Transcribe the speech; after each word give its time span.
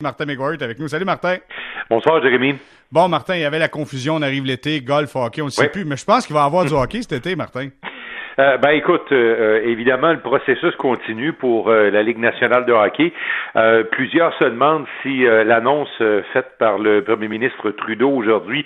Martin 0.00 0.26
McGuire 0.26 0.52
est 0.52 0.62
avec 0.62 0.78
nous. 0.78 0.86
Salut 0.86 1.04
Martin. 1.04 1.38
Bonsoir 1.90 2.22
Jérémy. 2.22 2.54
Bon 2.92 3.08
Martin, 3.08 3.34
il 3.34 3.40
y 3.40 3.44
avait 3.44 3.58
la 3.58 3.66
confusion, 3.66 4.14
on 4.14 4.22
arrive 4.22 4.44
l'été, 4.44 4.80
golf, 4.80 5.16
hockey, 5.16 5.42
on 5.42 5.46
ne 5.46 5.50
sait 5.50 5.68
plus, 5.70 5.84
mais 5.84 5.96
je 5.96 6.04
pense 6.04 6.24
qu'il 6.24 6.34
va 6.34 6.42
y 6.42 6.46
avoir 6.46 6.64
du 6.64 6.72
hockey 6.72 7.02
cet 7.02 7.14
été, 7.14 7.34
Martin. 7.34 7.70
Euh, 8.38 8.56
ben 8.56 8.70
écoute, 8.70 9.10
euh, 9.10 9.58
euh, 9.58 9.60
évidemment, 9.64 10.12
le 10.12 10.20
processus 10.20 10.74
continue 10.76 11.32
pour 11.32 11.70
la 11.70 12.02
Ligue 12.02 12.18
nationale 12.18 12.64
de 12.66 12.72
hockey. 12.72 13.12
plusieurs 13.90 14.32
se 14.34 14.44
demandent 14.44 14.86
si 15.02 15.24
l'annonce 15.24 16.02
faite 16.32 16.52
par 16.58 16.78
le 16.78 17.02
premier 17.02 17.28
ministre 17.28 17.70
Trudeau 17.70 18.10
aujourd'hui, 18.10 18.64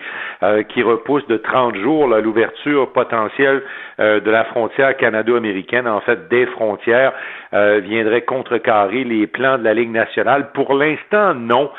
qui 0.69 0.83
repousse 0.83 1.27
de 1.29 1.37
30 1.37 1.77
jours 1.77 2.09
l'ouverture 2.09 2.93
potentielle 2.93 3.63
de 3.99 4.31
la 4.31 4.45
frontière 4.45 4.97
canado-américaine, 4.97 5.89
en 5.89 6.01
fait 6.01 6.29
des 6.29 6.47
frontières, 6.47 7.13
viendrait 7.53 8.23
contrecarrer 8.23 9.05
les 9.05 9.27
plans 9.27 9.59
de 9.59 9.65
la 9.65 9.75
Ligue 9.75 9.91
nationale. 9.91 10.51
Pour 10.53 10.75
l'instant, 10.75 11.35
non. 11.35 11.71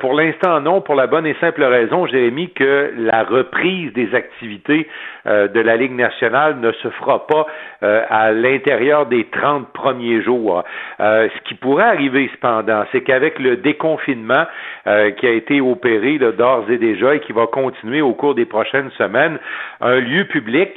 Pour 0.00 0.14
l'instant, 0.14 0.60
non, 0.60 0.80
pour 0.80 0.94
la 0.94 1.06
bonne 1.06 1.26
et 1.26 1.36
simple 1.40 1.62
raison, 1.62 2.06
Jérémy, 2.06 2.50
que 2.50 2.92
la 2.96 3.24
reprise 3.24 3.92
des 3.92 4.14
activités 4.14 4.88
de 5.26 5.60
la 5.60 5.76
Ligue 5.76 5.94
nationale 5.94 6.58
ne 6.60 6.72
se 6.72 6.88
fera 6.90 7.26
pas 7.26 7.46
euh, 7.82 8.02
à 8.08 8.32
l'intérieur 8.32 9.06
des 9.06 9.24
30 9.24 9.72
premiers 9.72 10.22
jours. 10.22 10.64
Euh, 11.00 11.28
ce 11.34 11.48
qui 11.48 11.54
pourrait 11.54 11.84
arriver 11.84 12.30
cependant, 12.32 12.84
c'est 12.92 13.02
qu'avec 13.02 13.38
le 13.38 13.56
déconfinement 13.56 14.44
euh, 14.86 15.10
qui 15.12 15.26
a 15.26 15.30
été 15.30 15.60
opéré 15.60 16.18
d'ores 16.18 16.70
et 16.70 16.78
déjà 16.78 17.14
et 17.14 17.20
qui 17.20 17.32
va 17.32 17.46
continuer 17.46 18.00
au 18.00 18.12
cours 18.14 18.34
des 18.34 18.46
prochaines 18.46 18.90
semaines, 18.92 19.38
un 19.80 20.00
lieu 20.00 20.24
public 20.24 20.70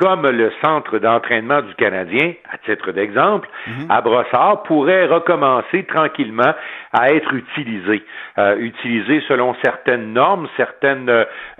comme 0.00 0.26
le 0.26 0.50
centre 0.62 0.98
d'entraînement 0.98 1.60
du 1.60 1.74
Canadien, 1.74 2.32
à 2.50 2.56
titre 2.58 2.90
d'exemple, 2.92 3.48
mhm. 3.66 3.86
à 3.90 4.00
Brossard, 4.00 4.62
pourrait 4.62 5.06
recommencer 5.06 5.84
tranquillement 5.84 6.54
à 6.92 7.12
être 7.12 7.32
utilisé, 7.34 8.02
euh, 8.38 8.56
utilisé 8.58 9.22
selon 9.28 9.54
certaines 9.62 10.12
normes, 10.12 10.48
certaines, 10.56 11.08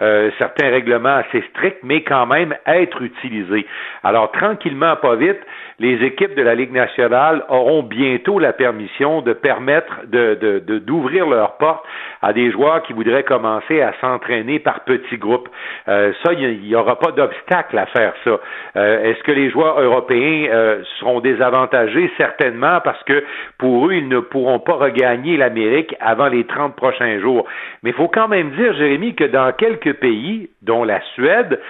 euh, 0.00 0.30
certains 0.38 0.70
règlements 0.70 1.16
assez 1.16 1.44
stricts, 1.50 1.80
mais 1.82 2.02
quand 2.02 2.26
même 2.26 2.54
être 2.66 3.02
utilisé. 3.02 3.66
Alors 4.02 4.32
tranquillement, 4.32 4.96
pas 4.96 5.16
vite, 5.16 5.40
les 5.78 6.02
équipes 6.04 6.34
de 6.34 6.42
la 6.42 6.54
Ligue 6.54 6.72
nationale 6.72 7.44
auront 7.48 7.82
bientôt 7.82 8.38
la 8.38 8.52
permission 8.52 9.22
de 9.22 9.32
permettre 9.32 10.06
de, 10.06 10.58
d'ouvrir 10.78 11.26
leurs 11.26 11.56
portes 11.56 11.84
à 12.22 12.32
des 12.32 12.50
joueurs 12.50 12.82
qui 12.82 12.92
voudraient 12.92 13.24
commencer 13.24 13.80
à 13.80 13.94
s'entraîner 14.00 14.58
par 14.58 14.80
petits 14.80 15.16
groupes. 15.16 15.48
Euh, 15.88 16.12
ça, 16.22 16.32
il 16.32 16.60
n'y 16.60 16.74
aura 16.74 16.98
pas 16.98 17.12
d'obstacle 17.12 17.78
à 17.78 17.86
faire 17.86 18.12
ça. 18.24 18.29
Euh, 18.76 19.04
est-ce 19.04 19.22
que 19.22 19.32
les 19.32 19.50
joueurs 19.50 19.80
européens 19.80 20.48
euh, 20.50 20.82
seront 20.98 21.20
désavantagés? 21.20 22.10
Certainement, 22.16 22.80
parce 22.82 23.02
que 23.04 23.24
pour 23.58 23.88
eux, 23.88 23.94
ils 23.94 24.08
ne 24.08 24.20
pourront 24.20 24.58
pas 24.58 24.74
regagner 24.74 25.36
l'Amérique 25.36 25.94
avant 26.00 26.28
les 26.28 26.44
30 26.44 26.76
prochains 26.76 27.20
jours. 27.20 27.46
Mais 27.82 27.90
il 27.90 27.96
faut 27.96 28.08
quand 28.08 28.28
même 28.28 28.50
dire, 28.52 28.74
Jérémy, 28.74 29.14
que 29.14 29.24
dans 29.24 29.52
quelques 29.52 29.94
pays, 29.94 30.50
dont 30.62 30.84
la 30.84 31.00
Suède, 31.14 31.60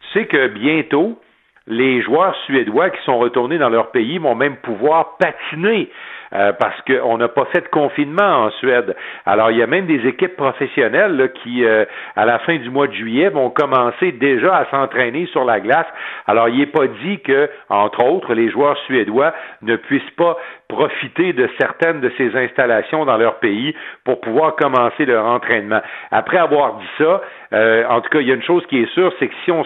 tu 0.00 0.18
sais 0.18 0.26
que 0.26 0.48
bientôt, 0.48 1.18
les 1.66 2.00
joueurs 2.02 2.34
suédois 2.46 2.90
qui 2.90 3.02
sont 3.04 3.18
retournés 3.18 3.58
dans 3.58 3.68
leur 3.68 3.90
pays 3.90 4.18
vont 4.18 4.34
même 4.34 4.56
pouvoir 4.56 5.18
patiner 5.18 5.90
euh, 6.32 6.52
parce 6.52 6.80
qu'on 6.82 7.18
n'a 7.18 7.28
pas 7.28 7.46
fait 7.46 7.62
de 7.62 7.68
confinement 7.68 8.44
en 8.44 8.50
Suède. 8.52 8.94
Alors, 9.26 9.50
il 9.50 9.58
y 9.58 9.62
a 9.62 9.66
même 9.66 9.86
des 9.86 10.06
équipes 10.06 10.36
professionnelles 10.36 11.32
qui, 11.42 11.64
euh, 11.64 11.84
à 12.16 12.24
la 12.24 12.38
fin 12.40 12.56
du 12.56 12.70
mois 12.70 12.86
de 12.86 12.92
juillet, 12.92 13.28
vont 13.28 13.50
commencer 13.50 14.12
déjà 14.12 14.56
à 14.56 14.64
s'entraîner 14.70 15.26
sur 15.26 15.44
la 15.44 15.60
glace. 15.60 15.86
Alors, 16.26 16.48
il 16.48 16.58
n'est 16.58 16.66
pas 16.66 16.86
dit 16.86 17.20
que, 17.20 17.48
entre 17.68 18.04
autres, 18.04 18.34
les 18.34 18.50
joueurs 18.50 18.76
suédois 18.86 19.32
ne 19.62 19.76
puissent 19.76 20.10
pas 20.16 20.36
profiter 20.68 21.32
de 21.32 21.48
certaines 21.58 22.00
de 22.00 22.12
ces 22.18 22.36
installations 22.36 23.04
dans 23.04 23.16
leur 23.16 23.36
pays 23.36 23.74
pour 24.04 24.20
pouvoir 24.20 24.54
commencer 24.56 25.06
leur 25.06 25.24
entraînement. 25.24 25.80
Après 26.10 26.38
avoir 26.38 26.74
dit 26.74 26.88
ça, 26.98 27.22
euh, 27.52 27.84
en 27.88 28.00
tout 28.00 28.10
cas, 28.10 28.20
il 28.20 28.28
y 28.28 28.30
a 28.30 28.34
une 28.34 28.42
chose 28.42 28.64
qui 28.66 28.82
est 28.82 28.92
sûre, 28.92 29.12
c'est 29.18 29.28
que 29.28 29.34
si 29.44 29.50
on 29.50 29.64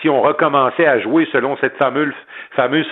si 0.00 0.08
on 0.08 0.20
recommençait 0.22 0.86
à 0.86 1.00
jouer 1.00 1.28
selon 1.32 1.56
cette 1.58 1.76
fameuse, 1.76 2.14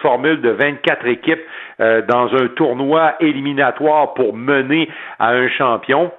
formule 0.03 0.41
de 0.41 0.51
24 0.51 1.07
équipes 1.07 1.43
euh, 1.81 2.03
dans 2.03 2.35
un 2.35 2.49
tournoi 2.49 3.15
éliminatoire 3.21 4.15
pour 4.15 4.35
mener 4.35 4.89
à 5.19 5.31
un 5.31 5.49
champion, 5.49 6.11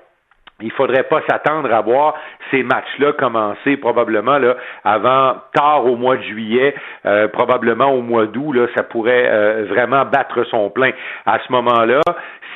il 0.60 0.72
faudrait 0.72 1.04
pas 1.04 1.22
s'attendre 1.30 1.72
à 1.72 1.82
voir 1.82 2.16
ces 2.50 2.64
matchs-là 2.64 3.14
commencer 3.14 3.78
probablement 3.78 4.40
avant 4.84 5.36
tard 5.54 5.86
au 5.86 5.96
mois 5.96 6.18
de 6.18 6.24
juillet, 6.24 6.74
euh, 7.06 7.28
probablement 7.28 7.92
au 7.94 8.02
mois 8.02 8.26
d'août. 8.26 8.58
Ça 8.76 8.82
pourrait 8.84 9.30
euh, 9.30 9.66
vraiment 9.70 10.04
battre 10.06 10.44
son 10.46 10.72
plein. 10.72 10.92
À 11.28 11.38
ce 11.46 11.52
moment-là, 11.52 12.02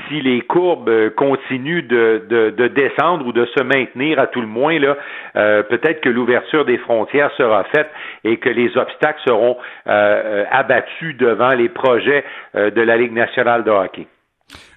si 0.08 0.22
les 0.22 0.42
courbes 0.42 0.90
euh, 0.90 1.10
continuent 1.10 1.88
de, 1.88 2.26
de, 2.30 2.68
descendre 2.68 3.26
ou 3.26 3.32
de 3.32 3.46
se 3.58 3.64
maintenir 3.64 4.20
à 4.20 4.28
tout 4.28 4.42
le 4.42 4.48
moins, 4.48 4.80
là, 4.80 4.98
peut-être 5.34 6.02
que 6.02 6.10
l'ouverture 6.10 6.66
des 6.66 6.78
frontières 6.78 7.32
sera 7.38 7.64
faite 7.66 7.90
et 8.24 8.38
que 8.38 8.50
les 8.50 8.76
obstacles 8.78 9.22
seront 9.26 9.58
abattus 9.86 11.16
devant 11.18 11.50
les 11.50 11.70
projets 11.70 12.24
de 12.54 12.82
la 12.82 12.98
Ligue 12.98 13.14
nationale 13.14 13.64
de 13.64 13.72
hockey. 13.72 14.08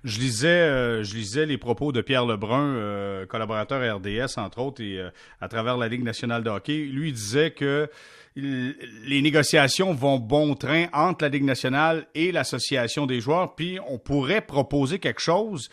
Je 0.04 0.18
lisais, 0.18 0.48
euh, 0.48 1.02
je 1.02 1.14
lisais 1.14 1.46
les 1.46 1.56
propos 1.56 1.90
de 1.90 2.00
Pierre 2.02 2.26
Lebrun, 2.26 2.74
euh, 2.76 3.26
collaborateur 3.26 3.80
RDS 3.96 4.38
entre 4.38 4.60
autres, 4.60 4.82
et 4.82 4.98
euh, 4.98 5.08
à 5.40 5.48
travers 5.48 5.78
la 5.78 5.88
Ligue 5.88 6.04
nationale 6.04 6.42
de 6.42 6.50
hockey. 6.50 6.84
Lui 6.92 7.12
disait 7.12 7.52
que 7.52 7.88
les 8.36 9.22
négociations 9.22 9.94
vont 9.94 10.18
bon 10.18 10.54
train 10.54 10.86
entre 10.92 11.24
la 11.24 11.28
Ligue 11.28 11.44
nationale 11.44 12.06
et 12.14 12.32
l'association 12.32 13.06
des 13.06 13.20
joueurs, 13.20 13.54
puis 13.54 13.78
on 13.88 13.98
pourrait 13.98 14.40
proposer 14.40 14.98
quelque 14.98 15.20
chose. 15.20 15.68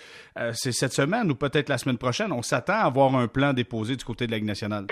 C'est 0.54 0.72
cette 0.72 0.94
semaine 0.94 1.32
ou 1.32 1.36
peut-être 1.36 1.70
la 1.70 1.80
semaine 1.80 1.98
prochaine. 1.98 2.32
On 2.32 2.44
s'attend 2.44 2.74
à 2.74 2.86
avoir 2.86 3.16
un 3.16 3.28
plan 3.28 3.54
déposé 3.54 3.96
du 3.96 4.06
côté 4.06 4.28
de 4.28 4.32
la 4.32 4.38
Ligue 4.38 4.46
nationale. 4.46 4.86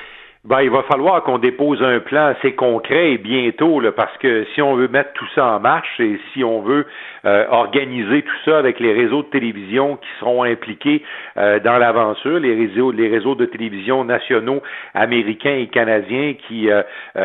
Ben, 0.46 0.62
il 0.62 0.70
va 0.70 0.84
falloir 0.84 1.22
qu'on 1.24 1.38
dépose 1.38 1.84
un 1.84 2.00
plan 2.00 2.28
assez 2.28 2.54
concret 2.54 3.12
et 3.12 3.18
bientôt, 3.18 3.82
là, 3.82 3.92
parce 3.92 4.18
que 4.20 4.46
si 4.56 4.62
on 4.62 4.74
veut 4.76 4.88
mettre 4.88 5.12
tout 5.12 5.28
ça 5.36 5.46
en 5.46 5.60
marche 5.60 6.00
et 6.00 6.18
si 6.32 6.46
on 6.46 6.62
veut 6.62 6.86
euh, 7.26 7.46
organiser 7.50 8.22
tout 8.22 8.38
ça 8.46 8.58
avec 8.58 8.80
les 8.80 8.94
réseaux 8.94 9.22
de 9.22 9.28
télévision 9.28 9.98
qui 9.98 10.08
seront 10.18 10.44
impliqués 10.44 11.04
euh, 11.36 11.60
dans 11.60 11.78
l'aventure, 11.78 12.40
les 12.40 12.56
réseaux, 12.56 12.94
les 12.94 13.10
réseaux 13.10 13.36
de 13.36 13.44
télévision 13.44 14.06
nationaux 14.06 14.64
américains 14.94 15.58
et 15.58 15.68
canadiens 15.68 16.36
qui, 16.48 16.72
euh, 16.72 16.84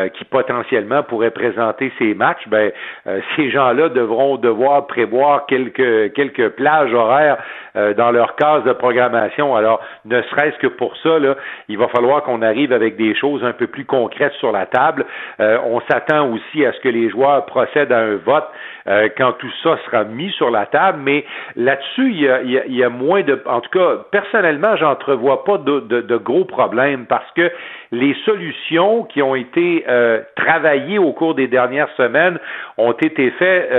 qui 0.09 0.25
potentiellement 0.25 1.01
pourraient 1.03 1.31
présenter 1.31 1.93
ces 1.97 2.15
matchs, 2.15 2.45
ben, 2.47 2.73
ces 3.37 3.49
gens-là 3.49 3.87
devront 3.87 4.35
devoir 4.35 4.87
prévoir 4.87 5.45
quelques 5.45 6.11
quelques 6.13 6.49
plages 6.49 6.93
horaires 6.93 7.37
dans 7.97 8.11
leur 8.11 8.35
case 8.35 8.63
de 8.63 8.73
programmation. 8.73 9.55
Alors, 9.55 9.81
ne 10.05 10.21
serait-ce 10.23 10.57
que 10.57 10.67
pour 10.67 10.95
ça, 10.97 11.17
il 11.67 11.77
va 11.77 11.87
falloir 11.87 12.23
qu'on 12.23 12.41
arrive 12.41 12.73
avec 12.73 12.95
des 12.97 13.05
des 13.05 13.15
choses 13.15 13.43
un 13.43 13.53
peu 13.53 13.67
plus 13.67 13.85
concrètes 13.85 14.33
sur 14.39 14.51
la 14.51 14.65
table. 14.65 15.05
Euh, 15.39 15.57
on 15.65 15.79
s'attend 15.81 16.31
aussi 16.31 16.65
à 16.65 16.73
ce 16.73 16.79
que 16.79 16.89
les 16.89 17.09
joueurs 17.09 17.45
procèdent 17.45 17.91
à 17.91 17.99
un 17.99 18.15
vote 18.15 18.47
euh, 18.87 19.09
quand 19.17 19.33
tout 19.33 19.51
ça 19.63 19.77
sera 19.85 20.03
mis 20.03 20.31
sur 20.31 20.49
la 20.51 20.65
table, 20.65 20.99
mais 21.01 21.25
là-dessus, 21.55 22.11
il 22.11 22.21
y 22.21 22.29
a, 22.29 22.41
il 22.41 22.75
y 22.75 22.83
a, 22.83 22.89
moins 22.89 23.21
de... 23.21 23.41
En 23.45 23.61
tout 23.61 23.71
cas, 23.71 24.05
personnellement, 24.11 24.75
j'entrevois 24.75 25.43
pas 25.43 25.57
de, 25.57 25.79
de, 25.81 26.01
de, 26.01 26.17
gros 26.17 26.45
problèmes 26.45 27.05
parce 27.05 27.29
que 27.35 27.51
les 27.91 28.15
solutions 28.25 29.03
qui 29.03 29.21
ont 29.21 29.35
été 29.35 29.85
euh, 29.87 30.21
travaillées 30.35 30.99
au 30.99 31.13
cours 31.13 31.35
des 31.35 31.47
dernières 31.47 31.89
semaines 31.97 32.39
ont 32.77 32.91
été 32.91 33.31
faites 33.31 33.69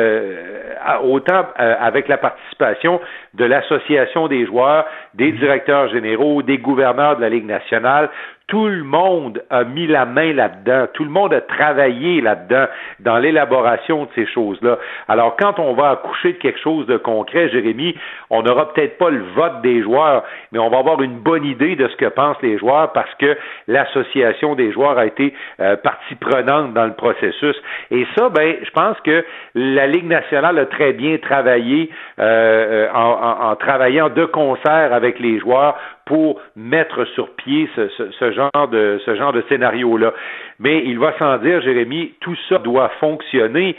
autant 1.03 1.45
avec 1.57 2.09
la 2.09 2.17
participation 2.17 3.01
de 3.35 3.45
l'Association 3.45 4.29
des 4.29 4.47
joueurs, 4.47 4.87
des 5.15 5.33
directeurs 5.33 5.89
généraux, 5.89 6.43
des 6.43 6.59
gouverneurs 6.59 7.17
de 7.17 7.21
la 7.21 7.29
Ligue 7.29 7.47
nationale, 7.47 8.11
tout 8.49 8.69
le 8.69 8.85
monde 8.85 9.43
a 9.51 9.65
mis 9.65 9.89
la 9.89 10.07
main 10.07 10.33
là-dedans, 10.33 10.87
tout 10.93 11.03
le 11.03 11.11
monde 11.11 11.35
a 11.35 11.41
travaillé 11.41 12.21
là-dedans 12.21 12.67
dans 13.01 13.19
l'élaboration 13.19 14.05
de 14.05 14.11
ces 14.15 14.27
choses-là. 14.27 14.79
Alors 15.09 15.35
quand 15.37 15.59
on 15.59 15.75
va 15.75 15.91
accoucher 15.91 16.35
de 16.35 16.39
quelque 16.39 16.61
chose 16.61 16.87
de 16.87 16.97
concret, 16.97 17.49
Jérémy, 17.49 17.97
on 18.31 18.43
n'aura 18.43 18.73
peut-être 18.73 18.99
pas 18.99 19.11
le 19.11 19.25
vote 19.35 19.63
des 19.63 19.83
joueurs, 19.83 20.23
mais 20.53 20.61
on 20.61 20.69
va 20.69 20.79
avoir 20.79 21.03
une 21.03 21.19
bonne 21.19 21.45
idée 21.45 21.75
de 21.75 21.89
ce 21.89 21.97
que 21.97 22.07
pensent 22.07 22.41
les 22.41 22.57
joueurs 22.57 22.93
parce 22.93 23.13
que 23.19 23.37
l'association 23.67 24.55
des 24.55 24.71
joueurs 24.71 24.97
a 24.97 25.07
été 25.07 25.35
euh, 25.59 25.77
partie 25.77 26.15
prenante 26.15 26.73
dans 26.73 26.87
le 26.87 26.95
processus. 26.95 27.57
Et 27.91 28.07
ça, 28.17 28.29
ben, 28.29 28.57
je 28.63 28.71
pense 28.71 29.01
que 29.01 29.25
la 29.57 29.89
Ligue 29.89 30.07
nationale 30.07 30.57
a 30.59 30.67
très 30.67 30.93
bien 30.93 31.19
travaillé 31.19 31.91
euh, 32.21 32.89
en, 32.95 33.51
en 33.51 33.57
travaillant 33.57 34.09
de 34.09 34.25
concert 34.25 34.93
avec 34.93 35.19
les 35.19 35.41
joueurs 35.41 35.77
pour 36.07 36.41
mettre 36.55 37.05
sur 37.15 37.35
pied 37.35 37.69
ce, 37.75 37.89
ce, 37.89 38.33
genre 38.33 38.69
de 38.69 39.01
ce 39.05 39.17
genre 39.17 39.33
de 39.33 39.43
scénario 39.49 39.97
là. 39.99 40.15
Mais 40.61 40.83
il 40.87 40.99
va 40.99 41.13
sans 41.19 41.37
dire, 41.39 41.61
Jérémy, 41.61 42.15
tout 42.21 42.37
ça 42.49 42.59
doit 42.59 42.91
fonctionner 43.01 43.77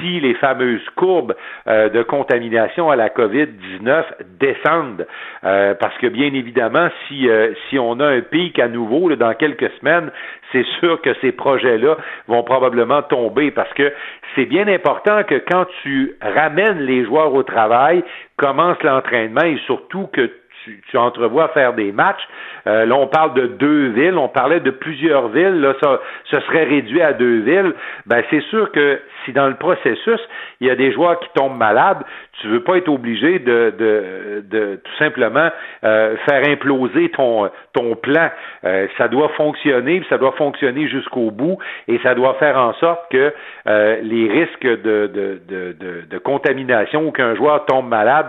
si 0.00 0.20
les 0.20 0.34
fameuses 0.34 0.88
courbes 0.96 1.34
euh, 1.68 1.88
de 1.88 2.02
contamination 2.02 2.90
à 2.90 2.96
la 2.96 3.08
COVID-19 3.08 4.04
descendent. 4.40 5.06
Euh, 5.44 5.74
parce 5.74 5.96
que 5.98 6.06
bien 6.08 6.32
évidemment, 6.32 6.88
si, 7.06 7.28
euh, 7.28 7.52
si 7.68 7.78
on 7.78 8.00
a 8.00 8.06
un 8.06 8.20
pic 8.22 8.58
à 8.58 8.68
nouveau 8.68 9.14
dans 9.14 9.34
quelques 9.34 9.70
semaines, 9.78 10.10
c'est 10.52 10.66
sûr 10.80 11.00
que 11.02 11.14
ces 11.20 11.32
projets-là 11.32 11.96
vont 12.26 12.42
probablement 12.42 13.02
tomber 13.02 13.50
parce 13.50 13.72
que 13.74 13.92
c'est 14.34 14.46
bien 14.46 14.66
important 14.66 15.24
que 15.24 15.36
quand 15.50 15.66
tu 15.82 16.14
ramènes 16.20 16.80
les 16.80 17.04
joueurs 17.04 17.34
au 17.34 17.42
travail, 17.42 18.02
commence 18.36 18.82
l'entraînement 18.82 19.44
et 19.44 19.58
surtout 19.66 20.08
que 20.12 20.30
tu, 20.66 20.80
tu 20.90 20.96
entrevois 20.96 21.48
faire 21.48 21.72
des 21.74 21.92
matchs. 21.92 22.22
Euh, 22.66 22.84
là, 22.84 22.96
on 22.96 23.06
parle 23.06 23.34
de 23.34 23.46
deux 23.46 23.88
villes, 23.90 24.18
on 24.18 24.28
parlait 24.28 24.60
de 24.60 24.70
plusieurs 24.70 25.28
villes, 25.28 25.60
là, 25.60 25.74
ça, 25.80 26.00
ce 26.24 26.40
serait 26.40 26.64
réduit 26.64 27.00
à 27.00 27.12
deux 27.12 27.40
villes. 27.40 27.72
Ben, 28.06 28.22
c'est 28.30 28.42
sûr 28.42 28.72
que 28.72 29.00
si 29.24 29.32
dans 29.32 29.46
le 29.46 29.54
processus, 29.54 30.20
il 30.60 30.66
y 30.66 30.70
a 30.70 30.74
des 30.74 30.92
joueurs 30.92 31.20
qui 31.20 31.28
tombent 31.34 31.56
malades, 31.56 32.02
tu 32.40 32.48
veux 32.48 32.60
pas 32.60 32.76
être 32.76 32.88
obligé 32.88 33.38
de, 33.38 33.72
de, 33.78 34.44
de 34.50 34.80
tout 34.82 34.96
simplement 34.98 35.50
euh, 35.84 36.16
faire 36.28 36.48
imploser 36.48 37.10
ton, 37.10 37.50
ton 37.72 37.94
plan. 37.94 38.30
Euh, 38.64 38.86
ça 38.98 39.08
doit 39.08 39.30
fonctionner, 39.36 40.02
ça 40.08 40.18
doit 40.18 40.32
fonctionner 40.32 40.88
jusqu'au 40.88 41.30
bout, 41.30 41.58
et 41.88 41.98
ça 42.02 42.14
doit 42.14 42.34
faire 42.34 42.58
en 42.58 42.74
sorte 42.74 43.10
que 43.10 43.32
euh, 43.68 44.00
les 44.02 44.28
risques 44.28 44.66
de, 44.66 45.06
de, 45.06 45.40
de, 45.48 46.06
de, 46.10 46.18
contamination 46.18 47.06
ou 47.06 47.12
qu'un 47.12 47.34
joueur 47.36 47.64
tombe 47.66 47.88
malade 47.88 48.26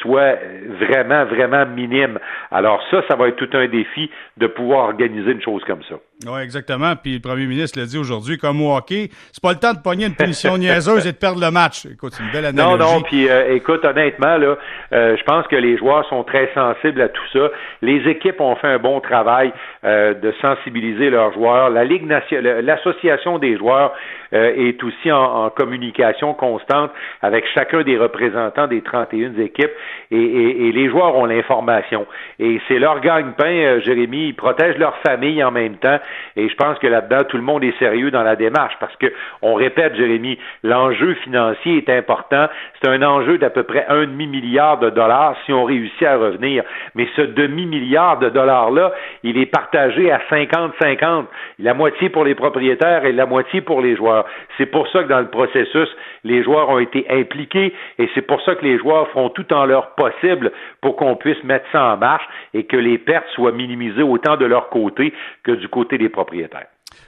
soient 0.00 0.34
vraiment, 0.80 1.24
vraiment 1.24 1.53
minimes. 1.64 2.18
Alors 2.50 2.82
ça, 2.90 3.02
ça 3.08 3.16
va 3.16 3.28
être 3.28 3.36
tout 3.36 3.56
un 3.56 3.68
défi 3.68 4.10
de 4.36 4.46
pouvoir 4.46 4.86
organiser 4.86 5.32
une 5.32 5.42
chose 5.42 5.62
comme 5.64 5.82
ça. 5.84 5.96
Oui, 6.26 6.40
exactement. 6.40 6.94
Puis 6.96 7.14
le 7.14 7.20
premier 7.20 7.46
ministre 7.46 7.78
l'a 7.78 7.86
dit 7.86 7.98
aujourd'hui, 7.98 8.38
comme 8.38 8.62
au 8.62 8.74
hockey, 8.74 9.08
c'est 9.32 9.42
pas 9.42 9.52
le 9.52 9.58
temps 9.58 9.74
de 9.74 9.82
pogner 9.82 10.06
une 10.06 10.14
punition 10.14 10.56
niaiseuse 10.56 11.06
et 11.06 11.12
de 11.12 11.16
perdre 11.16 11.40
le 11.40 11.50
match. 11.50 11.86
Écoute, 11.86 12.12
c'est 12.14 12.22
une 12.22 12.30
belle 12.30 12.46
analogie. 12.46 12.78
Non, 12.78 12.94
non, 12.94 13.02
puis 13.02 13.28
euh, 13.28 13.54
écoute, 13.54 13.84
honnêtement, 13.84 14.36
là, 14.36 14.56
euh, 14.92 15.16
je 15.16 15.22
pense 15.24 15.46
que 15.48 15.56
les 15.56 15.76
joueurs 15.76 16.08
sont 16.08 16.22
très 16.22 16.50
sensibles 16.54 17.00
à 17.02 17.08
tout 17.08 17.26
ça. 17.32 17.50
Les 17.82 18.08
équipes 18.08 18.40
ont 18.40 18.54
fait 18.56 18.68
un 18.68 18.78
bon 18.78 19.00
travail 19.00 19.52
euh, 19.84 20.14
de 20.14 20.32
sensibiliser 20.40 21.10
leurs 21.10 21.32
joueurs. 21.32 21.68
La 21.70 21.84
Ligue 21.84 22.06
nationale, 22.06 22.64
l'association 22.64 23.38
des 23.38 23.56
joueurs 23.56 23.92
est 24.32 24.82
aussi 24.82 25.12
en, 25.12 25.48
communication 25.50 26.34
constante 26.34 26.90
avec 27.22 27.44
chacun 27.54 27.82
des 27.82 27.96
représentants 27.96 28.66
des 28.66 28.82
31 28.82 29.34
équipes 29.38 29.70
et, 30.10 30.16
et, 30.16 30.66
et 30.66 30.72
les 30.72 30.88
joueurs 30.88 31.14
ont 31.14 31.24
l'information. 31.24 32.04
Et 32.40 32.60
c'est 32.66 32.80
leur 32.80 32.98
gagne-pain, 32.98 33.78
Jérémy, 33.78 34.28
ils 34.28 34.34
protègent 34.34 34.78
leur 34.78 34.96
famille 35.06 35.44
en 35.44 35.52
même 35.52 35.76
temps. 35.76 36.00
Et 36.36 36.48
je 36.48 36.54
pense 36.56 36.78
que 36.78 36.86
là-dedans, 36.86 37.24
tout 37.24 37.36
le 37.36 37.42
monde 37.42 37.64
est 37.64 37.78
sérieux 37.78 38.10
dans 38.10 38.22
la 38.22 38.36
démarche 38.36 38.74
parce 38.80 38.94
que 38.96 39.12
on 39.42 39.54
répète, 39.54 39.96
Jérémy, 39.96 40.38
l'enjeu 40.62 41.14
financier 41.24 41.78
est 41.78 41.90
important. 41.90 42.46
C'est 42.82 42.90
un 42.90 43.02
enjeu 43.02 43.38
d'à 43.38 43.50
peu 43.50 43.62
près 43.62 43.86
un 43.88 44.02
demi-milliard 44.02 44.78
de 44.78 44.90
dollars 44.90 45.36
si 45.44 45.52
on 45.52 45.64
réussit 45.64 46.02
à 46.02 46.16
revenir. 46.16 46.64
Mais 46.94 47.08
ce 47.16 47.22
demi-milliard 47.22 48.18
de 48.18 48.28
dollars-là, 48.28 48.92
il 49.22 49.38
est 49.38 49.46
partagé 49.46 50.10
à 50.10 50.20
50-50. 50.30 51.26
La 51.58 51.74
moitié 51.74 52.08
pour 52.08 52.24
les 52.24 52.34
propriétaires 52.34 53.04
et 53.04 53.12
la 53.12 53.26
moitié 53.26 53.60
pour 53.60 53.80
les 53.80 53.96
joueurs. 53.96 54.26
C'est 54.56 54.66
pour 54.66 54.88
ça 54.88 55.02
que 55.02 55.08
dans 55.08 55.20
le 55.20 55.28
processus, 55.28 55.88
les 56.24 56.42
joueurs 56.42 56.68
ont 56.68 56.78
été 56.78 57.06
impliqués 57.10 57.72
et 57.98 58.08
c'est 58.14 58.22
pour 58.22 58.40
ça 58.42 58.54
que 58.54 58.64
les 58.64 58.78
joueurs 58.78 59.08
feront 59.08 59.30
tout 59.30 59.52
en 59.52 59.64
leur 59.64 59.94
possible 59.94 60.52
pour 60.80 60.96
qu'on 60.96 61.16
puisse 61.16 61.42
mettre 61.44 61.66
ça 61.72 61.84
en 61.84 61.96
marche 61.96 62.26
et 62.52 62.64
que 62.64 62.76
les 62.76 62.98
pertes 62.98 63.28
soient 63.34 63.52
minimisées 63.52 64.02
autant 64.02 64.36
de 64.36 64.44
leur 64.44 64.68
côté 64.68 65.12
que 65.42 65.52
du 65.52 65.68
côté 65.68 65.93
des 65.98 66.08
propriétaires. 66.08 66.66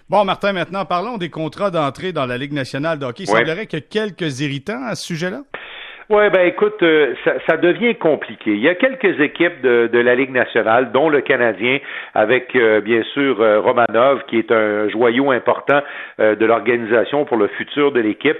Bon, 0.08 0.24
Martin, 0.24 0.52
maintenant, 0.52 0.84
parlons 0.84 1.16
des 1.16 1.30
contrats 1.30 1.70
d'entrée 1.70 2.12
dans 2.12 2.26
la 2.26 2.38
Ligue 2.38 2.52
nationale 2.52 2.98
de 2.98 3.06
hockey. 3.06 3.24
Il 3.24 3.28
semblerait 3.28 3.66
qu'il 3.66 3.78
y 3.78 3.82
ait 3.82 3.86
quelques 3.86 4.40
irritants 4.40 4.84
à 4.84 4.94
ce 4.94 5.04
sujet-là? 5.04 5.42
Oui, 6.08 6.22
ben 6.32 6.46
écoute, 6.46 6.80
euh, 6.84 7.14
ça, 7.24 7.32
ça, 7.48 7.56
devient 7.56 7.96
compliqué. 7.96 8.52
Il 8.52 8.60
y 8.60 8.68
a 8.68 8.76
quelques 8.76 9.18
équipes 9.20 9.60
de, 9.60 9.90
de 9.92 9.98
la 9.98 10.14
Ligue 10.14 10.30
nationale, 10.30 10.92
dont 10.92 11.08
le 11.08 11.20
Canadien, 11.20 11.78
avec 12.14 12.54
euh, 12.54 12.80
bien 12.80 13.02
sûr 13.12 13.40
euh, 13.40 13.58
Romanov, 13.58 14.22
qui 14.28 14.38
est 14.38 14.52
un 14.52 14.88
joyau 14.88 15.32
important 15.32 15.80
de 16.18 16.46
l'organisation 16.46 17.24
pour 17.24 17.36
le 17.36 17.48
futur 17.48 17.92
de 17.92 18.00
l'équipe, 18.00 18.38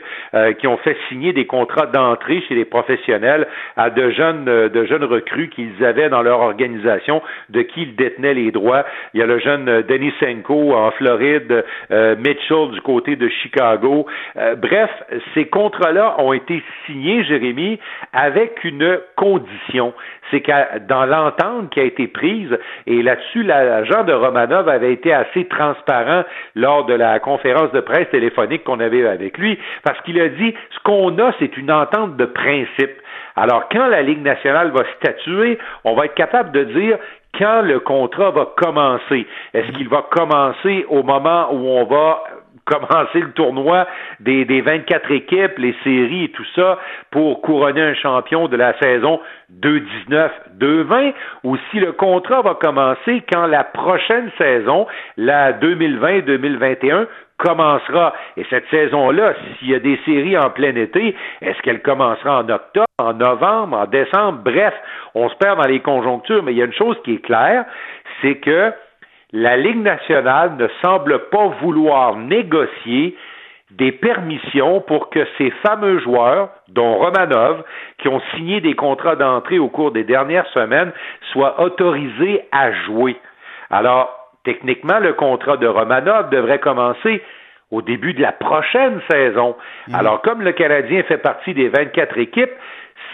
qui 0.59 0.67
ont 0.67 0.79
fait 0.79 0.97
signer 1.09 1.35
des 1.35 1.45
contrats 1.45 1.87
d'entrée 1.87 2.43
chez 2.49 2.55
les 2.55 2.65
professionnels 2.65 3.47
à 3.77 3.91
de 3.91 4.11
jeunes, 4.11 4.45
de 4.45 4.85
jeunes 4.87 5.05
recrues 5.05 5.51
qu'ils 5.51 5.85
avaient 5.85 6.09
dans 6.09 6.23
leur 6.23 6.41
organisation, 6.41 7.21
de 7.51 7.61
qui 7.63 7.83
ils 7.83 7.97
détenaient 7.97 8.33
les 8.33 8.51
droits. 8.51 8.87
Il 9.13 9.21
y 9.21 9.23
a 9.23 9.27
le 9.27 9.39
jeune 9.39 9.83
Denisenko 9.83 10.73
en 10.73 10.91
Floride, 10.93 11.65
Mitchell 11.91 12.71
du 12.73 12.81
côté 12.81 13.17
de 13.17 13.29
Chicago. 13.29 14.07
bref, 14.57 14.91
ces 15.35 15.47
contrats-là 15.47 16.17
ont 16.19 16.33
été 16.33 16.63
signés, 16.87 17.25
Jérémy 17.25 17.56
avec 18.13 18.65
une 18.65 18.99
condition. 19.17 19.93
C'est 20.31 20.41
que 20.41 20.79
dans 20.89 21.07
l'entente 21.07 21.71
qui 21.71 21.81
a 21.81 21.85
été 21.85 22.09
prise, 22.09 22.57
et 22.87 23.03
là-dessus, 23.03 23.43
l'agent 23.43 24.05
de 24.05 24.13
Romanov 24.13 24.69
avait 24.69 24.93
été 24.93 25.13
assez 25.13 25.47
transparent 25.47 26.25
lors 26.55 26.87
de 26.87 26.95
la 26.95 27.19
conférence 27.19 27.73
de 27.73 27.81
presse 27.81 28.11
téléphonique 28.11 28.65
qu'on 28.65 28.81
avait 28.81 29.07
avec 29.07 29.39
lui, 29.39 29.59
parce 29.85 30.01
qu'il 30.03 30.21
a 30.21 30.29
dit, 30.29 30.55
ce 30.71 30.79
qu'on 30.85 31.17
a, 31.19 31.33
c'est 31.39 31.57
une 31.57 31.71
entente 31.71 32.17
de 32.17 32.27
principe. 32.27 32.93
Alors, 33.37 33.69
quand 33.71 33.87
la 33.89 34.03
Ligue 34.03 34.23
nationale 34.23 34.71
va 34.71 34.85
statuer, 34.97 35.59
on 35.85 35.95
va 35.95 36.07
être 36.07 36.15
capable 36.15 36.53
de 36.53 36.65
dire 36.65 36.99
quand 37.39 37.63
le 37.63 37.81
contrat 37.81 38.31
va 38.31 38.49
commencer. 38.57 39.27
Est-ce 39.53 39.71
qu'il 39.73 39.89
va 39.89 40.07
commencer 40.11 40.87
au 40.89 41.03
moment 41.03 41.49
où 41.53 41.69
on 41.69 41.85
va 41.85 42.23
commencer 42.67 43.21
le 43.21 43.31
tournoi 43.33 43.87
des, 44.21 44.45
des 44.45 44.61
24 44.61 45.11
équipes, 45.13 45.59
les 45.59 45.75
séries 45.83 46.25
et 46.25 46.31
tout 46.31 46.45
ça 46.55 46.79
pour 47.11 47.41
couronner 47.41 47.81
un 47.81 47.95
champion 47.95 48.49
de 48.49 48.57
la 48.57 48.79
saison 48.79 49.21
2-19-2-20 49.63 51.15
ou 51.45 51.57
si 51.71 51.81
le 51.81 51.93
contrat 51.93 52.43
va 52.43 52.55
commencer 52.55 53.23
quand 53.33 53.47
la 53.47 53.65
prochaine 53.65 54.31
saison, 54.37 54.87
la 55.17 55.53
2020-2021, 55.53 57.07
commencera. 57.39 58.15
Et 58.37 58.47
cette 58.51 58.69
saison-là, 58.71 59.35
s'il 59.59 59.71
y 59.71 59.75
a 59.75 59.79
des 59.79 59.99
séries 60.05 60.39
en 60.39 60.51
plein 60.51 60.75
été, 60.75 61.15
est-ce 61.43 61.61
qu'elle 61.63 61.83
commencera 61.83 62.41
en 62.41 62.49
octobre, 62.49 62.87
en 62.99 63.13
novembre, 63.13 63.77
en 63.77 63.87
décembre? 63.87 64.41
Bref, 64.45 64.75
on 65.15 65.29
se 65.29 65.35
perd 65.37 65.61
dans 65.61 65.69
les 65.69 65.81
conjonctures, 65.81 66.43
mais 66.43 66.53
il 66.53 66.59
y 66.59 66.63
a 66.63 66.67
une 66.67 66.73
chose 66.73 66.97
qui 67.05 67.15
est 67.15 67.25
claire, 67.25 67.65
c'est 68.23 68.37
que 68.37 68.73
la 69.33 69.57
Ligue 69.57 69.83
nationale 69.83 70.57
ne 70.57 70.69
semble 70.83 71.29
pas 71.31 71.49
vouloir 71.61 72.17
négocier 72.17 73.17
des 73.73 73.91
permissions 73.91 74.81
pour 74.81 75.11
que 75.11 75.27
ces 75.39 75.51
fameux 75.67 75.99
joueurs, 75.99 76.51
dont 76.69 76.95
Romanov, 76.95 77.65
qui 77.99 78.09
ont 78.09 78.21
signé 78.35 78.61
des 78.61 78.75
contrats 78.75 79.17
d'entrée 79.17 79.59
au 79.59 79.69
cours 79.69 79.91
des 79.91 80.05
dernières 80.05 80.47
semaines, 80.49 80.93
soient 81.33 81.61
autorisés 81.61 82.43
à 82.53 82.73
jouer. 82.85 83.17
Alors, 83.71 84.31
techniquement, 84.45 85.01
le 85.01 85.15
contrat 85.15 85.57
de 85.57 85.67
Romanov 85.67 86.31
devrait 86.31 86.61
commencer 86.61 87.23
au 87.73 87.83
début 87.83 88.15
de 88.15 88.23
la 88.23 88.31
prochaine 88.31 89.01
saison. 89.11 89.57
Mm. 89.89 89.95
Alors, 89.97 90.23
comme 90.23 90.43
le 90.43 90.53
Canadien 90.53 91.03
fait 91.03 91.19
partie 91.19 91.53
des 91.53 91.69
24 91.69 92.17
équipes, 92.19 92.53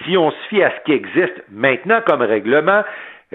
si 0.05 0.17
on 0.19 0.31
se 0.31 0.37
fie 0.49 0.63
à 0.63 0.71
ce 0.71 0.85
qui 0.85 0.93
existe 0.93 1.43
maintenant 1.51 2.01
comme 2.07 2.23
règlement, 2.23 2.83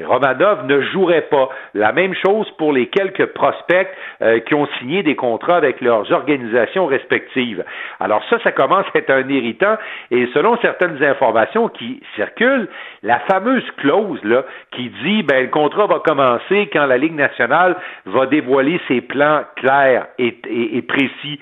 Romanov 0.03 0.65
ne 0.65 0.81
jouerait 0.81 1.27
pas. 1.29 1.49
La 1.73 1.91
même 1.91 2.13
chose 2.13 2.49
pour 2.57 2.73
les 2.73 2.87
quelques 2.87 3.27
prospects 3.27 3.87
euh, 4.21 4.39
qui 4.39 4.53
ont 4.53 4.67
signé 4.79 5.03
des 5.03 5.15
contrats 5.15 5.57
avec 5.57 5.81
leurs 5.81 6.11
organisations 6.11 6.85
respectives. 6.85 7.63
Alors 7.99 8.23
ça, 8.29 8.37
ça 8.43 8.51
commence 8.51 8.85
à 8.93 8.99
être 8.99 9.09
un 9.09 9.27
irritant 9.29 9.77
et 10.11 10.27
selon 10.33 10.57
certaines 10.57 11.03
informations 11.03 11.69
qui 11.69 12.01
circulent, 12.15 12.67
la 13.03 13.19
fameuse 13.21 13.69
clause 13.77 14.23
là 14.23 14.43
qui 14.71 14.89
dit 15.03 15.23
ben 15.23 15.43
le 15.43 15.49
contrat 15.49 15.87
va 15.87 15.99
commencer 15.99 16.69
quand 16.71 16.85
la 16.85 16.97
Ligue 16.97 17.15
nationale 17.15 17.75
va 18.05 18.25
dévoiler 18.25 18.79
ses 18.87 19.01
plans 19.01 19.41
clairs 19.55 20.07
et 20.17 20.81
précis 20.87 21.39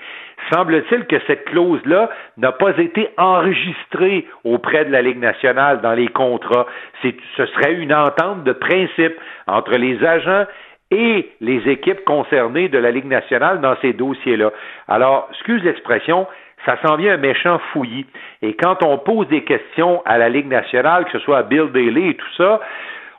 semble-t-il 0.52 1.06
que 1.06 1.16
cette 1.26 1.44
clause-là 1.46 2.10
n'a 2.36 2.52
pas 2.52 2.76
été 2.78 3.10
enregistrée 3.16 4.26
auprès 4.44 4.84
de 4.84 4.92
la 4.92 5.02
Ligue 5.02 5.18
nationale 5.18 5.80
dans 5.80 5.94
les 5.94 6.08
contrats. 6.08 6.66
Ce 7.02 7.46
serait 7.46 7.74
une 7.74 7.94
entente 7.94 8.44
de 8.44 8.52
principe 8.52 9.14
entre 9.46 9.76
les 9.76 10.04
agents 10.04 10.46
et 10.90 11.30
les 11.40 11.68
équipes 11.68 12.04
concernées 12.04 12.68
de 12.68 12.78
la 12.78 12.90
Ligue 12.90 13.06
nationale 13.06 13.60
dans 13.60 13.76
ces 13.80 13.92
dossiers-là. 13.92 14.52
Alors, 14.88 15.28
excuse 15.32 15.62
l'expression, 15.64 16.26
ça 16.64 16.76
s'en 16.84 16.96
vient 16.96 17.14
un 17.14 17.18
méchant 17.18 17.58
fouillis. 17.72 18.06
Et 18.42 18.54
quand 18.54 18.82
on 18.84 18.98
pose 18.98 19.28
des 19.28 19.42
questions 19.42 20.02
à 20.04 20.18
la 20.18 20.28
Ligue 20.28 20.48
nationale, 20.48 21.04
que 21.06 21.12
ce 21.12 21.18
soit 21.20 21.38
à 21.38 21.42
Bill 21.42 21.70
Daly 21.72 22.10
et 22.10 22.14
tout 22.14 22.34
ça, 22.36 22.60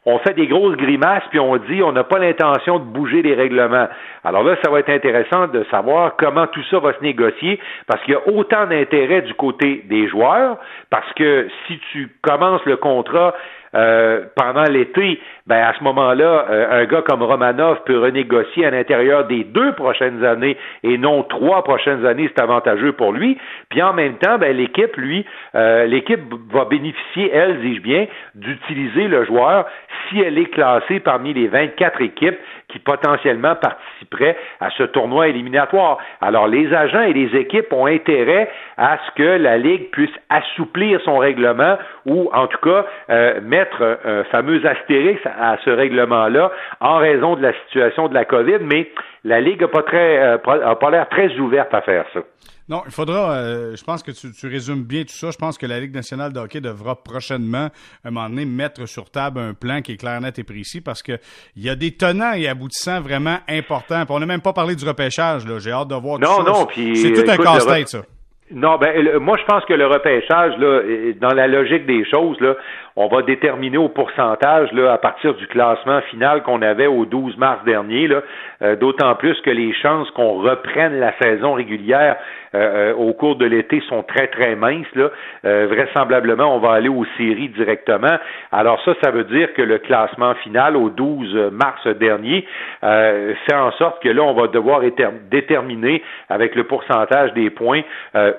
on 0.09 0.19
fait 0.19 0.33
des 0.35 0.47
grosses 0.47 0.77
grimaces, 0.77 1.23
puis 1.29 1.39
on 1.39 1.57
dit 1.57 1.83
on 1.83 1.91
n'a 1.91 2.05
pas 2.05 2.17
l'intention 2.17 2.79
de 2.79 2.85
bouger 2.85 3.21
les 3.21 3.35
règlements. 3.35 3.89
Alors 4.23 4.41
là, 4.41 4.55
ça 4.63 4.71
va 4.71 4.79
être 4.79 4.89
intéressant 4.89 5.47
de 5.47 5.65
savoir 5.69 6.15
comment 6.15 6.47
tout 6.47 6.63
ça 6.71 6.79
va 6.79 6.93
se 6.93 7.01
négocier, 7.01 7.59
parce 7.87 8.01
qu'il 8.03 8.13
y 8.13 8.15
a 8.15 8.25
autant 8.29 8.67
d'intérêt 8.67 9.21
du 9.23 9.33
côté 9.33 9.83
des 9.89 10.07
joueurs, 10.07 10.59
parce 10.89 11.11
que 11.13 11.49
si 11.67 11.77
tu 11.91 12.09
commences 12.21 12.63
le 12.63 12.77
contrat 12.77 13.33
euh, 13.75 14.21
pendant 14.35 14.63
l'été, 14.63 15.19
ben 15.45 15.63
à 15.63 15.73
ce 15.77 15.83
moment-là, 15.83 16.45
euh, 16.49 16.81
un 16.81 16.85
gars 16.85 17.01
comme 17.01 17.23
Romanov 17.23 17.83
peut 17.85 17.99
renégocier 17.99 18.65
à 18.65 18.71
l'intérieur 18.71 19.25
des 19.25 19.43
deux 19.43 19.73
prochaines 19.73 20.23
années 20.23 20.57
et 20.83 20.97
non 20.97 21.23
trois 21.23 21.63
prochaines 21.63 22.05
années, 22.05 22.29
c'est 22.35 22.41
avantageux 22.41 22.93
pour 22.93 23.11
lui. 23.11 23.37
Puis 23.69 23.81
en 23.81 23.93
même 23.93 24.17
temps, 24.17 24.37
ben 24.37 24.55
l'équipe, 24.55 24.95
lui, 24.95 25.25
euh, 25.55 25.85
l'équipe 25.85 26.21
va 26.51 26.65
bénéficier, 26.65 27.31
elle, 27.33 27.61
dis-je 27.61 27.81
bien, 27.81 28.07
d'utiliser 28.35 29.07
le 29.07 29.25
joueur 29.25 29.65
si 30.09 30.19
elle 30.21 30.37
est 30.37 30.51
classée 30.51 30.99
parmi 30.99 31.33
les 31.33 31.47
24 31.47 32.01
équipes 32.01 32.37
qui 32.69 32.79
potentiellement 32.79 33.55
participeraient 33.55 34.37
à 34.59 34.69
ce 34.71 34.83
tournoi 34.83 35.29
éliminatoire. 35.29 35.99
Alors, 36.21 36.47
les 36.47 36.73
agents 36.73 37.01
et 37.01 37.13
les 37.13 37.35
équipes 37.37 37.71
ont 37.71 37.85
intérêt 37.85 38.49
à 38.77 38.97
ce 39.05 39.11
que 39.15 39.37
la 39.37 39.57
Ligue 39.57 39.89
puisse 39.91 40.11
assouplir 40.29 40.99
son 41.01 41.17
règlement 41.17 41.77
ou, 42.05 42.29
en 42.33 42.47
tout 42.47 42.59
cas, 42.59 42.85
euh, 43.09 43.39
mettre 43.57 43.99
un 44.05 44.23
fameux 44.25 44.65
astérix 44.65 45.19
à 45.25 45.57
ce 45.63 45.69
règlement-là 45.69 46.51
en 46.79 46.97
raison 46.97 47.35
de 47.35 47.41
la 47.41 47.53
situation 47.65 48.07
de 48.07 48.13
la 48.13 48.25
COVID, 48.25 48.59
mais 48.61 48.89
la 49.23 49.41
Ligue 49.41 49.61
n'a 49.61 49.67
pas, 49.67 49.83
très, 49.83 50.17
euh, 50.19 50.37
pas 50.37 50.91
l'air 50.91 51.09
très 51.09 51.35
ouverte 51.37 51.73
à 51.73 51.81
faire 51.81 52.05
ça. 52.13 52.21
Non, 52.69 52.81
il 52.85 52.91
faudra, 52.91 53.31
euh, 53.31 53.75
je 53.77 53.83
pense 53.83 54.03
que 54.03 54.11
tu, 54.11 54.29
tu, 54.33 54.47
résumes 54.47 54.83
bien 54.83 55.03
tout 55.03 55.15
ça. 55.15 55.31
Je 55.31 55.37
pense 55.37 55.57
que 55.57 55.65
la 55.65 55.79
Ligue 55.79 55.95
nationale 55.95 56.33
de 56.33 56.39
hockey 56.39 56.59
devra 56.59 57.01
prochainement, 57.01 57.69
à 58.03 58.07
un 58.07 58.11
moment 58.11 58.27
donné, 58.27 58.43
mettre 58.45 58.85
sur 58.87 59.09
table 59.09 59.39
un 59.39 59.53
plan 59.53 59.81
qui 59.81 59.93
est 59.93 59.97
clair, 59.97 60.19
net 60.19 60.37
et 60.37 60.43
précis 60.43 60.81
parce 60.81 61.01
que 61.01 61.13
il 61.55 61.63
y 61.63 61.69
a 61.69 61.75
des 61.75 61.95
tenants 61.95 62.33
et 62.33 62.47
aboutissants 62.47 62.99
vraiment 62.99 63.37
importants. 63.47 64.03
on 64.09 64.19
n'a 64.19 64.25
même 64.25 64.41
pas 64.41 64.51
parlé 64.51 64.75
du 64.75 64.85
repêchage, 64.85 65.47
là. 65.47 65.59
J'ai 65.59 65.71
hâte 65.71 65.87
de 65.87 65.95
voir 65.95 66.19
non, 66.19 66.27
tout 66.27 66.45
ça. 66.45 66.51
Non, 66.51 66.65
puis. 66.65 66.97
C'est 66.97 67.13
tout 67.13 67.29
un 67.29 67.37
casse-tête, 67.37 67.87
ça. 67.87 68.01
Non, 68.49 68.77
ben 68.77 69.19
moi 69.19 69.35
je 69.37 69.43
pense 69.43 69.65
que 69.65 69.73
le 69.73 69.85
repêchage, 69.87 70.57
là, 70.57 70.81
dans 71.19 71.33
la 71.35 71.47
logique 71.47 71.85
des 71.85 72.05
choses, 72.05 72.39
là, 72.39 72.55
on 72.95 73.07
va 73.07 73.21
déterminer 73.21 73.77
au 73.77 73.89
pourcentage 73.89 74.71
là, 74.71 74.91
à 74.91 74.97
partir 74.97 75.35
du 75.35 75.45
classement 75.47 76.01
final 76.09 76.41
qu'on 76.41 76.63
avait 76.63 76.87
au 76.87 77.05
12 77.05 77.37
mars 77.37 77.63
dernier, 77.63 78.07
là, 78.07 78.23
euh, 78.63 78.75
d'autant 78.75 79.13
plus 79.15 79.39
que 79.41 79.51
les 79.51 79.71
chances 79.73 80.09
qu'on 80.11 80.41
reprenne 80.41 80.99
la 80.99 81.13
saison 81.21 81.53
régulière 81.53 82.15
euh, 82.55 82.91
euh, 82.91 82.93
au 82.95 83.13
cours 83.13 83.35
de 83.35 83.45
l'été 83.45 83.83
sont 83.87 84.01
très, 84.01 84.27
très 84.27 84.55
minces. 84.55 84.87
Là. 84.95 85.09
vraisemblablement, 85.43 86.55
on 86.55 86.59
va 86.59 86.71
aller 86.71 86.89
aux 86.89 87.05
séries 87.17 87.49
directement. 87.49 88.17
Alors 88.51 88.81
ça, 88.83 88.93
ça 89.03 89.11
veut 89.11 89.25
dire 89.25 89.53
que 89.53 89.61
le 89.61 89.77
classement 89.77 90.33
final 90.35 90.75
au 90.75 90.89
12 90.89 91.51
mars 91.51 91.85
dernier 91.99 92.47
fait 92.81 93.53
en 93.53 93.71
sorte 93.73 94.01
que 94.01 94.09
là, 94.09 94.23
on 94.23 94.33
va 94.33 94.47
devoir 94.47 94.81
déterminer 95.29 96.01
avec 96.29 96.55
le 96.55 96.63
pourcentage 96.63 97.33
des 97.33 97.49
points 97.49 97.81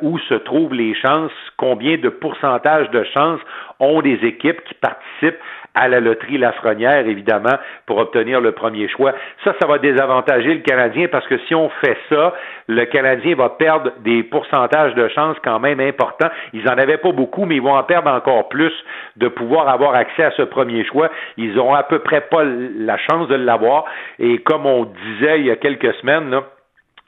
où 0.03 0.19
se 0.19 0.35
trouvent 0.35 0.75
les 0.75 0.95
chances, 0.95 1.33
combien 1.57 1.97
de 1.97 2.09
pourcentage 2.09 2.91
de 2.91 3.05
chances 3.15 3.41
ont 3.81 4.01
des 4.03 4.19
équipes 4.25 4.63
qui 4.65 4.75
participent 4.75 5.41
à 5.75 5.87
la 5.87 6.01
loterie 6.01 6.39
Lafrenière, 6.39 7.07
évidemment, 7.07 7.57
pour 7.87 7.99
obtenir 7.99 8.41
le 8.41 8.53
premier 8.53 8.89
choix. 8.89 9.13
Ça, 9.45 9.55
ça 9.61 9.69
va 9.69 9.79
désavantager 9.79 10.55
le 10.55 10.61
Canadien 10.61 11.07
parce 11.09 11.27
que 11.29 11.39
si 11.47 11.55
on 11.55 11.69
fait 11.69 11.97
ça, 12.09 12.35
le 12.67 12.85
Canadien 12.87 13.37
va 13.37 13.51
perdre 13.51 13.93
des 14.01 14.25
pourcentages 14.25 14.95
de 14.95 15.07
chances 15.09 15.37
quand 15.45 15.61
même 15.61 15.79
importants. 15.81 16.31
Ils 16.53 16.65
n'en 16.65 16.77
avaient 16.79 16.99
pas 16.99 17.13
beaucoup, 17.13 17.45
mais 17.45 17.57
ils 17.57 17.63
vont 17.63 17.77
en 17.77 17.85
perdre 17.85 18.11
encore 18.11 18.49
plus 18.49 18.73
de 19.17 19.29
pouvoir 19.29 19.69
avoir 19.69 19.95
accès 19.95 20.25
à 20.25 20.31
ce 20.33 20.43
premier 20.43 20.85
choix. 20.85 21.11
Ils 21.37 21.55
n'ont 21.55 21.75
à 21.75 21.85
peu 21.85 22.01
près 22.01 22.23
pas 22.23 22.43
la 22.45 22.99
chance 22.99 23.29
de 23.29 23.37
l'avoir. 23.37 23.85
Et 24.19 24.39
comme 24.39 24.67
on 24.67 24.85
disait 24.85 25.41
il 25.41 25.47
y 25.47 25.51
a 25.51 25.57
quelques 25.57 25.95
semaines, 25.95 26.31
là, 26.31 26.43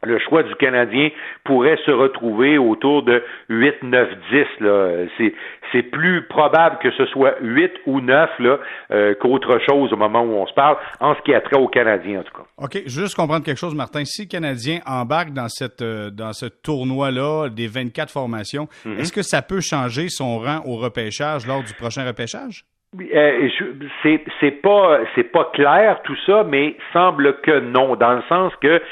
le 0.03 0.19
choix 0.19 0.43
du 0.43 0.55
Canadien 0.57 1.11
pourrait 1.45 1.79
se 1.85 1.91
retrouver 1.91 2.59
autour 2.59 3.03
de 3.03 3.23
8, 3.49 3.83
9, 3.83 4.09
10. 4.31 4.47
Là. 4.61 5.07
C'est, 5.19 5.35
c'est 5.73 5.83
plus 5.83 6.23
probable 6.27 6.79
que 6.79 6.91
ce 6.93 7.07
soit 7.07 7.35
8 7.41 7.73
ou 7.87 8.01
9 8.01 8.31
là, 8.39 8.59
euh, 8.91 9.15
qu'autre 9.21 9.59
chose 9.69 9.93
au 9.93 9.97
moment 9.97 10.23
où 10.23 10.33
on 10.33 10.47
se 10.47 10.55
parle, 10.55 10.77
en 11.01 11.15
ce 11.15 11.21
qui 11.23 11.35
a 11.35 11.41
trait 11.41 11.59
au 11.59 11.69
Canadien, 11.69 12.21
en 12.21 12.23
tout 12.23 12.33
cas. 12.33 12.47
OK, 12.59 12.83
juste 12.87 13.15
comprendre 13.15 13.45
quelque 13.45 13.59
chose, 13.59 13.75
Martin. 13.75 14.05
Si 14.05 14.23
le 14.23 14.29
Canadien 14.29 14.81
embarque 14.87 15.33
dans, 15.33 15.49
cette, 15.49 15.83
euh, 15.83 16.11
dans 16.11 16.33
ce 16.33 16.47
tournoi-là 16.47 17.49
des 17.49 17.67
24 17.67 18.11
formations, 18.11 18.69
mhm. 18.85 18.99
est-ce 18.99 19.13
que 19.13 19.23
ça 19.23 19.43
peut 19.43 19.61
changer 19.61 20.09
son 20.09 20.39
rang 20.39 20.63
au 20.65 20.77
repêchage 20.77 21.47
lors 21.47 21.63
du 21.63 21.75
prochain 21.75 22.07
repêchage? 22.07 22.65
Euh, 22.99 23.49
c'est 24.03 24.25
c'est 24.41 24.51
pas 24.51 24.99
c'est 25.15 25.31
pas 25.31 25.45
clair 25.55 26.01
tout 26.03 26.17
ça, 26.27 26.43
mais 26.43 26.77
semble 26.93 27.41
que 27.41 27.61
non, 27.61 27.95
dans 27.95 28.15
le 28.15 28.23
sens 28.29 28.53
que 28.61 28.83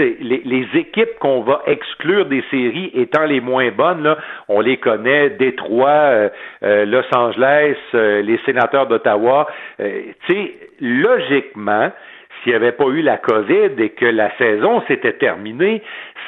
les, 0.00 0.66
équipes 0.74 1.18
qu'on 1.20 1.40
va 1.42 1.62
exclure 1.66 2.26
des 2.26 2.42
séries 2.50 2.90
étant 2.94 3.24
les 3.24 3.40
moins 3.40 3.70
bonnes, 3.70 4.16
on 4.48 4.60
les 4.60 4.76
connaît, 4.76 5.30
Détroit, 5.30 5.88
euh, 5.90 6.28
euh, 6.62 6.84
Los 6.84 7.04
Angeles, 7.14 7.76
euh, 7.94 8.22
les 8.22 8.38
sénateurs 8.46 8.86
d'Ottawa. 8.86 9.48
tu 9.78 10.14
sais, 10.28 10.54
logiquement, 10.80 11.90
s'il 12.42 12.52
n'y 12.52 12.56
avait 12.56 12.72
pas 12.72 12.86
eu 12.86 13.02
la 13.02 13.18
COVID 13.18 13.72
et 13.78 13.90
que 13.90 14.06
la 14.06 14.34
saison 14.36 14.82
s'était 14.88 15.14
terminée, 15.14 15.82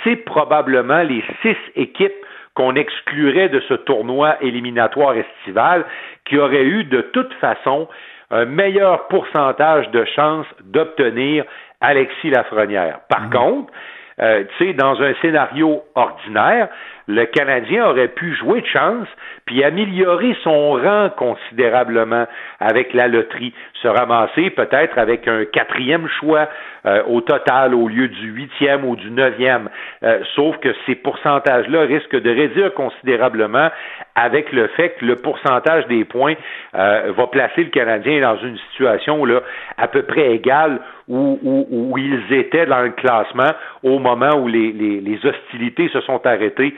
c'est 0.05 0.17
probablement 0.17 1.03
les 1.03 1.25
six 1.43 1.57
équipes 1.77 2.13
qu'on 2.55 2.75
exclurait 2.75 3.49
de 3.49 3.61
ce 3.61 3.75
tournoi 3.75 4.37
éliminatoire 4.43 5.15
estival 5.15 5.85
qui 6.27 6.37
auraient 6.39 6.65
eu 6.65 6.85
de 6.85 7.01
toute 7.01 7.33
façon 7.35 7.89
un 8.31 8.47
meilleur 8.47 9.09
pourcentage 9.09 9.91
de 9.91 10.05
chances 10.05 10.47
d'obtenir 10.65 11.45
Alexis 11.83 12.31
Lafrenière. 12.31 13.01
Par 13.09 13.23
mhm. 13.23 13.31
contre, 13.31 13.73
euh, 14.21 14.45
tu 14.57 14.67
sais, 14.67 14.73
dans 14.75 15.01
un 15.03 15.15
scénario 15.21 15.83
ordinaire, 15.95 16.69
le 17.07 17.25
Canadien 17.27 17.87
aurait 17.87 18.09
pu 18.09 18.35
jouer 18.35 18.61
de 18.61 18.67
chance 18.67 19.09
puis 19.47 19.65
améliorer 19.65 20.37
son 20.45 20.73
rang 20.73 21.11
considérablement 21.17 22.27
avec 22.61 22.95
la 22.95 23.09
loterie, 23.09 23.53
se 23.75 23.89
ramasser 23.89 24.51
peut-être 24.51 24.99
avec 24.99 25.27
un 25.27 25.45
quatrième 25.45 26.09
choix 26.21 26.49
euh, 26.87 27.03
au 27.07 27.21
total 27.21 27.75
au 27.75 27.89
lieu 27.89 28.09
du 28.09 28.29
huitième 28.29 28.85
ou 28.85 28.97
du 28.97 29.11
neuvième. 29.11 29.69
Euh, 30.03 30.21
sauf 30.35 30.57
que 30.59 30.75
ces 30.87 30.95
pourcentages-là 30.95 31.83
risquent 31.83 32.21
de 32.21 32.31
réduire 32.31 32.73
considérablement 32.75 33.69
avec 34.15 34.53
le 34.53 34.69
fait 34.69 34.91
que 34.99 35.05
le 35.05 35.17
pourcentage 35.17 35.87
des 35.87 36.05
points 36.05 36.35
euh, 36.75 37.13
va 37.17 37.27
placer 37.27 37.65
le 37.65 37.71
Canadien 37.71 38.21
dans 38.21 38.37
une 38.39 38.59
situation 38.71 39.25
là 39.25 39.41
à 39.77 39.89
peu 39.89 40.03
près 40.03 40.33
égale 40.33 40.81
où, 41.09 41.95
ils 41.99 42.33
étaient 42.33 42.67
dans 42.67 42.83
le 42.83 42.91
classement 42.91 43.51
au 43.83 43.99
moment 43.99 44.35
où 44.37 44.49
les, 44.49 45.19
hostilités 45.25 45.89
se 45.89 46.01
sont 46.01 46.25
arrêtées, 46.27 46.75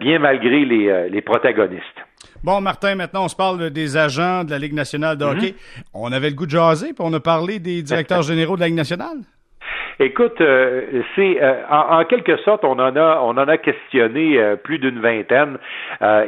bien 0.00 0.18
malgré 0.18 0.64
les, 0.64 1.08
les 1.10 1.22
protagonistes. 1.22 1.82
Bon, 2.42 2.60
Martin, 2.60 2.94
maintenant, 2.94 3.24
on 3.24 3.28
se 3.28 3.36
parle 3.36 3.70
des 3.70 3.96
agents 3.96 4.44
de 4.44 4.50
la 4.50 4.58
Ligue 4.58 4.74
nationale 4.74 5.16
de 5.16 5.24
mhm. 5.24 5.30
hockey. 5.30 5.54
On 5.94 6.12
avait 6.12 6.30
le 6.30 6.36
goût 6.36 6.46
de 6.46 6.50
jaser, 6.50 6.92
puis 6.92 7.00
on 7.00 7.12
a 7.12 7.20
parlé 7.20 7.58
des 7.58 7.82
directeurs 7.82 8.22
généraux 8.30 8.56
de 8.56 8.60
la 8.60 8.66
Ligue 8.66 8.76
nationale. 8.76 9.18
Écoute, 9.98 10.42
euh, 10.42 10.82
c'est 11.14 11.42
euh, 11.42 11.54
en, 11.70 12.04
quelque 12.04 12.36
sorte, 12.38 12.64
on 12.64 12.78
en 12.78 12.94
a 12.96 13.18
on 13.22 13.30
en 13.30 13.48
a 13.48 13.56
questionné 13.56 14.38
euh, 14.38 14.54
plus 14.56 14.78
d'une 14.78 15.00
vingtaine 15.00 15.56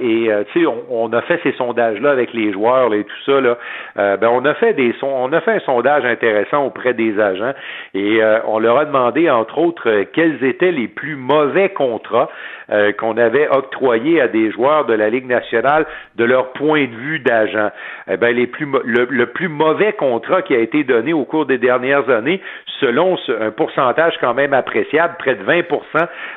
et 0.00 0.30
tu 0.52 0.60
sais, 0.60 0.66
on, 0.88 1.12
a 1.12 1.20
fait 1.22 1.38
ces 1.42 1.52
sondages-là 1.52 2.10
avec 2.10 2.32
les 2.32 2.50
joueurs 2.52 2.94
et 2.94 3.04
tout 3.04 3.22
ça 3.26 3.40
là. 3.40 3.58
ben 4.16 4.28
on 4.30 4.44
a 4.46 4.54
fait 4.54 4.72
des 4.72 4.94
on 5.02 5.30
a 5.32 5.40
fait 5.42 5.52
un 5.52 5.60
sondage 5.60 6.04
intéressant 6.06 6.64
auprès 6.64 6.94
des 6.94 7.20
agents 7.20 7.52
et 7.92 8.20
on 8.46 8.58
leur 8.58 8.78
a 8.78 8.86
demandé 8.86 9.28
entre 9.28 9.58
autres 9.58 10.04
quels 10.14 10.42
étaient 10.42 10.72
les 10.72 10.88
plus 10.88 11.16
mauvais 11.16 11.68
contrats 11.68 12.30
qu'on 12.98 13.16
avait 13.16 13.48
octroyés 13.48 14.20
à 14.20 14.28
des 14.28 14.50
joueurs 14.50 14.86
de 14.86 14.94
la 14.94 15.10
Ligue 15.10 15.26
nationale 15.26 15.86
de 16.16 16.24
leur 16.24 16.52
point 16.52 16.84
de 16.84 16.94
vue 16.94 17.18
d'agent. 17.18 17.70
Eh 18.10 18.16
ben 18.16 18.34
les 18.34 18.46
plus 18.46 18.66
le, 18.84 19.06
le, 19.10 19.26
plus 19.26 19.48
mauvais 19.48 19.92
contrat 19.92 20.42
qui 20.42 20.54
a 20.54 20.58
été 20.58 20.84
donné 20.84 21.12
au 21.12 21.24
cours 21.24 21.46
des 21.46 21.58
dernières 21.58 22.08
années, 22.08 22.40
selon 22.80 23.16
un 23.40 23.50
pourcentage 23.58 24.14
quand 24.20 24.34
même 24.34 24.54
appréciable, 24.54 25.16
près 25.18 25.34
de 25.34 25.42
20 25.42 25.62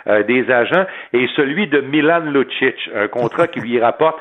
euh, 0.08 0.24
des 0.24 0.50
agents, 0.52 0.86
et 1.14 1.28
celui 1.36 1.68
de 1.68 1.80
Milan 1.80 2.24
Lucic, 2.26 2.76
un 2.96 3.08
contrat 3.08 3.48
qui 3.48 3.60
lui 3.60 3.80
rapporte 3.80 4.20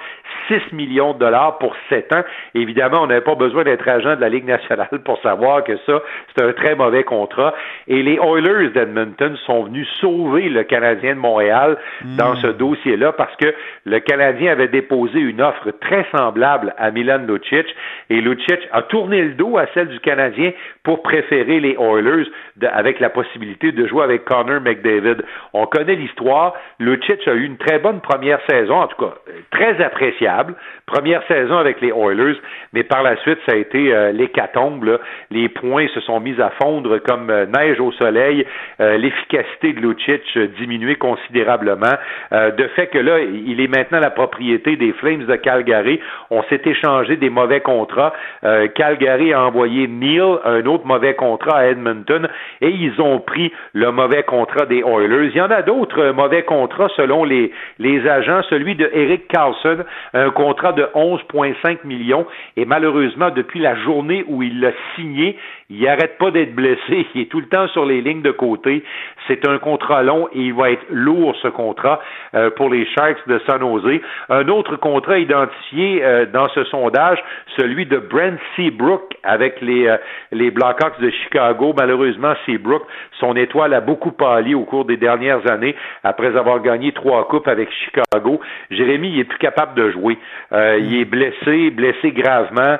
6 0.48 0.74
millions 0.74 1.14
de 1.14 1.18
dollars 1.18 1.58
pour 1.58 1.74
7 1.88 2.12
ans. 2.12 2.22
Évidemment, 2.54 3.02
on 3.02 3.06
n'avait 3.06 3.22
pas 3.22 3.34
besoin 3.34 3.64
d'être 3.64 3.88
agent 3.88 4.16
de 4.16 4.20
la 4.20 4.28
Ligue 4.28 4.44
nationale 4.44 5.00
pour 5.04 5.20
savoir 5.22 5.64
que 5.64 5.76
ça, 5.86 6.02
c'est 6.36 6.44
un 6.44 6.52
très 6.52 6.74
mauvais 6.74 7.04
contrat. 7.04 7.54
Et 7.88 8.02
les 8.02 8.16
Oilers 8.16 8.68
d'Edmonton 8.70 9.34
sont 9.46 9.64
venus 9.64 9.88
sauver 10.00 10.48
le 10.48 10.64
Canadien 10.64 11.14
de 11.14 11.20
Montréal 11.20 11.78
dans 12.18 12.36
ce 12.36 12.48
dossier-là 12.48 13.12
parce 13.12 13.34
que 13.36 13.54
le 13.84 14.00
Canadien 14.00 14.52
avait 14.52 14.68
déposé 14.68 15.18
une 15.20 15.40
offre 15.40 15.70
très 15.80 16.06
semblable 16.14 16.74
à 16.76 16.90
Milan 16.90 17.20
Lucic 17.26 17.66
et 18.10 18.20
Lucic 18.20 18.60
a 18.72 18.82
tourné 18.82 19.22
le 19.22 19.34
dos 19.34 19.56
à 19.56 19.66
celle 19.72 19.88
du 19.88 20.00
Canadien 20.00 20.52
pour 20.82 21.02
préférer 21.02 21.60
les 21.60 21.76
Oilers 21.78 22.28
avec 22.72 22.89
la 22.98 23.10
possibilité 23.10 23.70
de 23.70 23.86
jouer 23.86 24.02
avec 24.02 24.24
Connor 24.24 24.60
McDavid. 24.60 25.18
On 25.52 25.66
connaît 25.66 25.94
l'histoire. 25.94 26.54
Lucic 26.80 27.28
a 27.28 27.34
eu 27.34 27.44
une 27.44 27.58
très 27.58 27.78
bonne 27.78 28.00
première 28.00 28.40
saison, 28.48 28.80
en 28.80 28.88
tout 28.88 29.04
cas 29.04 29.14
très 29.52 29.80
appréciable. 29.80 30.54
Première 30.86 31.22
saison 31.28 31.56
avec 31.58 31.80
les 31.80 31.92
Oilers, 31.92 32.38
mais 32.72 32.82
par 32.82 33.02
la 33.04 33.16
suite, 33.18 33.38
ça 33.46 33.52
a 33.52 33.56
été 33.56 33.94
euh, 33.94 34.10
l'hécatombe. 34.10 34.98
Les 35.30 35.48
points 35.48 35.86
se 35.94 36.00
sont 36.00 36.18
mis 36.18 36.40
à 36.40 36.50
fondre 36.60 36.98
comme 36.98 37.30
euh, 37.30 37.46
neige 37.46 37.78
au 37.78 37.92
soleil. 37.92 38.44
Euh, 38.80 38.96
l'efficacité 38.96 39.72
de 39.72 39.80
Lucic 39.80 40.36
diminuait 40.58 40.96
considérablement. 40.96 41.94
euh, 42.32 42.50
de 42.50 42.66
fait 42.68 42.88
que 42.88 42.98
là, 42.98 43.20
il 43.20 43.60
est 43.60 43.68
maintenant 43.68 44.00
la 44.00 44.10
propriété 44.10 44.76
des 44.76 44.92
Flames 44.94 45.24
de 45.24 45.36
Calgary. 45.36 46.00
On 46.30 46.42
s'est 46.44 46.62
échangé 46.64 47.16
des 47.16 47.30
mauvais 47.30 47.60
contrats. 47.60 48.12
Euh, 48.44 48.68
Calgary 48.68 49.32
a 49.32 49.44
envoyé 49.44 49.86
Neil, 49.86 50.20
un 50.44 50.64
autre 50.66 50.86
mauvais 50.86 51.14
contrat 51.14 51.58
à 51.58 51.66
Edmonton, 51.66 52.28
et 52.60 52.70
ils 52.80 53.00
ont 53.00 53.20
pris 53.20 53.52
le 53.72 53.92
mauvais 53.92 54.22
contrat 54.22 54.66
des 54.66 54.80
Oilers. 54.80 55.30
Il 55.30 55.36
y 55.36 55.40
en 55.40 55.50
a 55.50 55.62
d'autres 55.62 56.10
mauvais 56.10 56.42
contrats 56.42 56.88
selon 56.96 57.24
les, 57.24 57.52
les 57.78 58.08
agents. 58.08 58.42
Celui 58.48 58.74
de 58.74 58.90
Eric 58.92 59.28
Carlson, 59.28 59.78
un 60.14 60.30
contrat 60.30 60.72
de 60.72 60.84
11,5 60.94 61.78
millions, 61.84 62.26
et 62.56 62.64
malheureusement, 62.64 63.30
depuis 63.30 63.60
la 63.60 63.76
journée 63.76 64.24
où 64.26 64.42
il 64.42 64.60
l'a 64.60 64.72
signé, 64.96 65.36
il 65.70 65.84
n'arrête 65.84 66.18
pas 66.18 66.32
d'être 66.32 66.54
blessé. 66.54 67.06
Il 67.14 67.22
est 67.22 67.30
tout 67.30 67.40
le 67.40 67.46
temps 67.46 67.68
sur 67.68 67.86
les 67.86 68.00
lignes 68.00 68.22
de 68.22 68.32
côté. 68.32 68.82
C'est 69.28 69.46
un 69.46 69.58
contrat 69.58 70.02
long 70.02 70.28
et 70.32 70.40
il 70.40 70.54
va 70.54 70.70
être 70.72 70.84
lourd, 70.90 71.36
ce 71.40 71.48
contrat, 71.48 72.00
euh, 72.34 72.50
pour 72.50 72.68
les 72.68 72.84
Sharks 72.86 73.28
de 73.28 73.40
San 73.46 73.60
Jose. 73.60 74.00
Un 74.28 74.48
autre 74.48 74.76
contrat 74.76 75.18
identifié 75.18 76.02
euh, 76.02 76.26
dans 76.26 76.48
ce 76.48 76.64
sondage, 76.64 77.22
celui 77.56 77.86
de 77.86 77.98
Brent 77.98 78.38
Seabrook 78.56 79.02
avec 79.22 79.60
les, 79.60 79.86
euh, 79.86 79.96
les 80.32 80.50
Blackhawks 80.50 81.00
de 81.00 81.10
Chicago. 81.10 81.72
Malheureusement, 81.76 82.34
Seabrook, 82.44 82.82
son 83.20 83.36
étoile 83.36 83.74
a 83.74 83.80
beaucoup 83.80 84.10
pâli 84.10 84.54
au 84.54 84.64
cours 84.64 84.84
des 84.84 84.96
dernières 84.96 85.48
années 85.48 85.76
après 86.02 86.36
avoir 86.36 86.60
gagné 86.60 86.90
trois 86.92 87.28
coupes 87.28 87.46
avec 87.46 87.68
Chicago. 87.70 88.40
Jérémy, 88.70 89.10
il 89.10 89.20
est 89.20 89.24
plus 89.24 89.38
capable 89.38 89.74
de 89.74 89.90
jouer. 89.90 90.18
il 90.52 91.00
est 91.00 91.04
blessé, 91.04 91.70
blessé 91.70 92.10
gravement. 92.10 92.78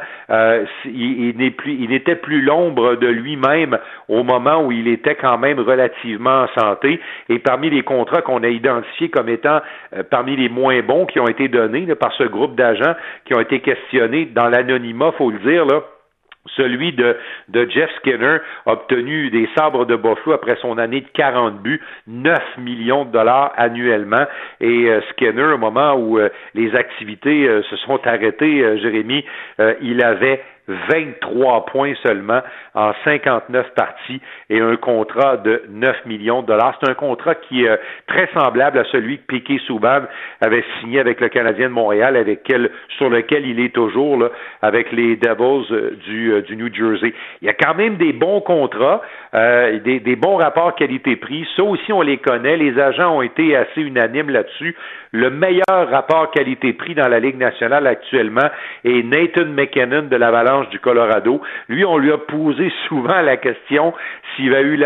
il, 0.87 1.41
il, 1.41 1.53
plus, 1.53 1.75
il 1.75 1.91
n'était 1.91 2.17
plus 2.17 2.41
l'ombre 2.41 2.80
de 2.97 3.07
lui-même 3.07 3.79
au 4.09 4.23
moment 4.23 4.65
où 4.65 4.73
il 4.73 4.89
était 4.89 5.15
quand 5.15 5.39
même 5.39 5.61
relativement 5.61 6.43
en 6.43 6.61
santé. 6.61 7.01
Et 7.29 7.39
parmi 7.39 7.71
les 7.71 7.83
contrats 7.83 8.23
qu'on 8.23 8.43
a 8.43 8.49
identifiés 8.49 9.09
comme 9.09 9.29
étant 9.29 9.61
euh, 9.97 10.03
parmi 10.09 10.37
les 10.37 10.49
moins 10.49 10.81
bons 10.83 11.07
qui 11.07 11.21
ont 11.21 11.29
été 11.29 11.49
donnés 11.49 11.87
par 11.95 12.13
ce 12.15 12.25
groupe 12.25 12.55
d'agents 12.55 12.95
qui 13.25 13.35
ont 13.35 13.41
été 13.41 13.61
questionnés 13.61 14.27
dans 14.27 14.49
l'anonymat, 14.49 15.13
faut 15.13 15.31
le 15.31 15.39
dire, 15.39 15.67
celui 16.57 16.93
de, 16.93 17.17
de, 17.49 17.69
Jeff 17.69 17.91
Skinner, 17.99 18.39
obtenu 18.65 19.31
des 19.31 19.49
sabres 19.57 19.85
de 19.85 19.95
Buffalo 19.95 20.33
après 20.33 20.57
son 20.57 20.79
année 20.79 21.03
de 21.03 21.09
40 21.13 21.61
buts, 21.61 21.81
9 22.07 22.39
millions 22.59 23.05
de 23.05 23.13
dollars 23.13 23.53
annuellement. 23.57 24.25
Et 24.61 24.89
euh, 24.89 25.01
Skinner, 25.11 25.53
au 25.55 25.59
moment 25.59 25.95
où 25.95 26.19
euh, 26.19 26.31
les 26.55 26.75
activités 26.75 27.47
se 27.69 27.77
sont 27.77 28.01
arrêtées, 28.07 28.79
Jérémy, 28.79 29.25
il 29.83 30.03
avait 30.03 30.43
23 30.89 31.67
points 31.67 31.95
seulement 32.03 32.41
en 32.75 32.93
59 33.05 33.75
parties 33.75 34.21
et 34.49 34.61
un 34.61 34.77
contrat 34.77 35.37
de 35.39 35.65
9 35.69 36.07
millions 36.07 36.43
de 36.43 36.47
dollars. 36.47 36.79
C'est 36.81 36.91
un 36.91 36.95
contrat 36.95 37.35
qui 37.35 37.65
est 37.65 37.81
très 38.07 38.29
semblable 38.35 38.79
à 38.79 38.85
celui 38.85 39.19
que 39.19 39.27
Piquet 39.27 39.59
Souban 39.67 40.03
avait 40.41 40.65
signé 40.81 41.01
avec 41.01 41.21
le 41.21 41.29
Canadien 41.29 41.69
de 41.69 41.75
Montréal, 41.75 42.17
avec 42.17 42.51
sur 42.97 43.11
lequel 43.11 43.47
il 43.47 43.61
est 43.61 43.75
toujours 43.75 44.17
là, 44.17 44.29
avec 44.63 44.93
les 44.93 45.17
Devils 45.17 45.73
euh, 45.73 45.97
du, 46.07 46.33
euh, 46.33 46.43
du, 46.43 46.57
New 46.57 46.73
Jersey. 46.73 47.13
Il 47.43 47.47
y 47.47 47.49
a 47.49 47.55
quand 47.55 47.75
même 47.75 47.97
des 47.97 48.13
bons 48.13 48.41
contrats, 48.41 49.03
euh, 49.35 49.79
des, 49.81 50.01
des 50.01 50.17
bons 50.17 50.37
rapports 50.37 50.75
qualité-prix. 50.75 51.47
Ça 51.57 51.63
aussi, 51.63 51.93
on 51.93 52.03
les 52.03 52.19
connaît. 52.19 52.57
Les 52.57 52.79
agents 52.79 53.17
ont 53.17 53.23
été 53.23 53.57
assez 53.57 53.81
unanimes 53.81 54.31
là-dessus. 54.31 54.75
Le 55.13 55.31
meilleur 55.31 55.91
rapport 55.91 56.31
qualité-prix 56.31 56.95
dans 56.95 57.09
la 57.09 57.19
Ligue 57.19 57.39
nationale 57.39 57.87
actuellement 57.87 58.49
est 58.85 59.03
Nathan 59.03 59.47
McKinnon 59.47 60.03
de 60.03 60.17
l'Avalanche 60.17 60.60
du 60.69 60.79
Colorado. 60.79 61.41
Lui, 61.69 61.85
on 61.85 61.99
lui 61.99 62.13
a 62.13 62.19
posé 62.19 62.73
souvent 62.89 63.21
la 63.23 63.37
question 63.37 63.95
s'il 64.37 64.55
avait 64.55 64.69
eu 64.69 64.81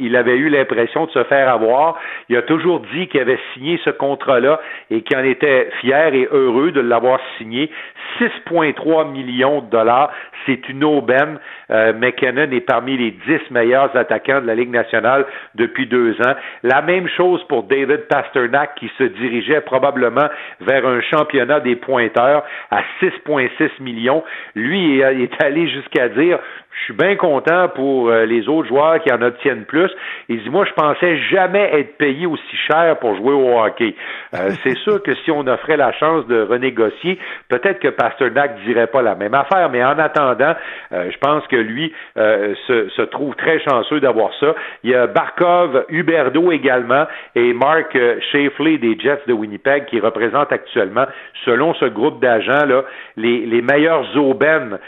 il 0.00 0.16
avait 0.16 0.36
eu 0.36 0.48
l'impression 0.48 1.06
de 1.06 1.10
se 1.10 1.24
faire 1.24 1.48
avoir. 1.48 1.98
Il 2.28 2.36
a 2.36 2.42
toujours 2.42 2.80
dit 2.92 3.08
qu'il 3.08 3.20
avait 3.20 3.38
signé 3.54 3.80
ce 3.84 3.90
contrat-là 3.90 4.60
et 4.90 5.02
qu'il 5.02 5.16
en 5.16 5.24
était 5.24 5.70
fier 5.80 6.14
et 6.14 6.28
heureux 6.30 6.72
de 6.72 6.80
l'avoir 6.80 7.20
signé. 7.38 7.70
6,3 8.18 9.10
millions 9.10 9.60
de 9.60 9.70
dollars, 9.70 10.12
c'est 10.44 10.68
une 10.68 10.84
aubaine. 10.84 11.38
Euh, 11.70 11.92
McKinnon 11.92 12.50
est 12.50 12.60
parmi 12.60 12.96
les 12.96 13.10
10 13.10 13.50
meilleurs 13.50 13.94
attaquants 13.96 14.40
de 14.40 14.46
la 14.46 14.54
Ligue 14.54 14.70
nationale 14.70 15.26
depuis 15.54 15.86
deux 15.86 16.12
ans. 16.22 16.34
La 16.62 16.82
même 16.82 17.08
chose 17.08 17.42
pour 17.48 17.64
David 17.64 18.06
Pasternak 18.08 18.74
qui 18.76 18.90
se 18.98 19.04
dirigeait 19.04 19.60
probablement 19.60 20.28
vers 20.60 20.86
un 20.86 21.00
championnat 21.00 21.60
des 21.60 21.76
pointeurs 21.76 22.44
à 22.70 22.82
6,6 23.00 23.82
millions. 23.82 24.24
Lui 24.54 25.00
est 25.00 25.42
allé 25.42 25.68
jusqu'à 25.68 26.08
dire 26.08 26.38
je 26.78 26.84
suis 26.84 26.94
bien 26.94 27.16
content 27.16 27.68
pour 27.68 28.08
euh, 28.08 28.26
les 28.26 28.48
autres 28.48 28.68
joueurs 28.68 29.00
qui 29.00 29.10
en 29.10 29.22
obtiennent 29.22 29.64
plus. 29.64 29.90
Il 30.28 30.42
dit, 30.42 30.50
moi, 30.50 30.64
je 30.66 30.72
pensais 30.72 31.16
jamais 31.30 31.70
être 31.72 31.96
payé 31.96 32.26
aussi 32.26 32.56
cher 32.70 32.98
pour 32.98 33.16
jouer 33.16 33.32
au 33.32 33.58
hockey. 33.58 33.94
Euh, 34.34 34.50
c'est 34.62 34.76
sûr 34.78 35.02
que 35.02 35.14
si 35.24 35.30
on 35.30 35.46
offrait 35.46 35.76
la 35.76 35.92
chance 35.92 36.26
de 36.26 36.42
renégocier, 36.42 37.18
peut-être 37.48 37.80
que 37.80 37.88
Pasternak 37.88 38.62
dirait 38.66 38.88
pas 38.88 39.02
la 39.02 39.14
même 39.14 39.34
affaire, 39.34 39.70
mais 39.70 39.82
en 39.82 39.98
attendant, 39.98 40.54
euh, 40.92 41.10
je 41.10 41.18
pense 41.18 41.46
que 41.46 41.56
lui 41.56 41.92
se, 42.16 42.88
se, 42.88 43.02
trouve 43.02 43.34
très 43.36 43.58
chanceux 43.60 44.00
d'avoir 44.00 44.30
ça. 44.40 44.54
Il 44.82 44.90
y 44.90 44.94
a 44.94 45.06
Barkov, 45.06 45.84
Huberdo 45.88 46.50
également 46.50 47.06
et 47.34 47.52
Mark 47.52 47.96
Shafley 48.32 48.78
des 48.78 48.98
Jets 48.98 49.22
de 49.26 49.32
Winnipeg 49.32 49.86
qui 49.86 50.00
représentent 50.00 50.52
actuellement, 50.52 51.06
selon 51.44 51.74
ce 51.74 51.86
groupe 51.86 52.20
d'agents, 52.20 52.66
là, 52.66 52.84
les, 53.16 53.46
les 53.46 53.62
meilleurs 53.62 54.16
aubaines 54.16 54.78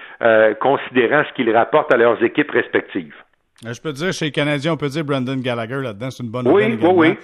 considérant 0.60 1.22
ce 1.28 1.32
qu'ils 1.34 1.50
rapportent 1.78 1.92
à 1.92 1.96
leurs 1.96 2.22
équipes 2.22 2.50
respectives. 2.50 3.14
Euh, 3.66 3.72
je 3.72 3.80
peux 3.80 3.92
dire, 3.92 4.12
chez 4.12 4.26
les 4.26 4.30
Canadiens, 4.30 4.72
on 4.72 4.76
peut 4.76 4.88
dire 4.88 5.04
Brandon 5.04 5.36
Gallagher 5.36 5.80
là-dedans, 5.82 6.10
c'est 6.10 6.22
une 6.22 6.30
bonne 6.30 6.48
Oui, 6.48 6.78
oui, 6.80 6.90
oui. 6.94 7.18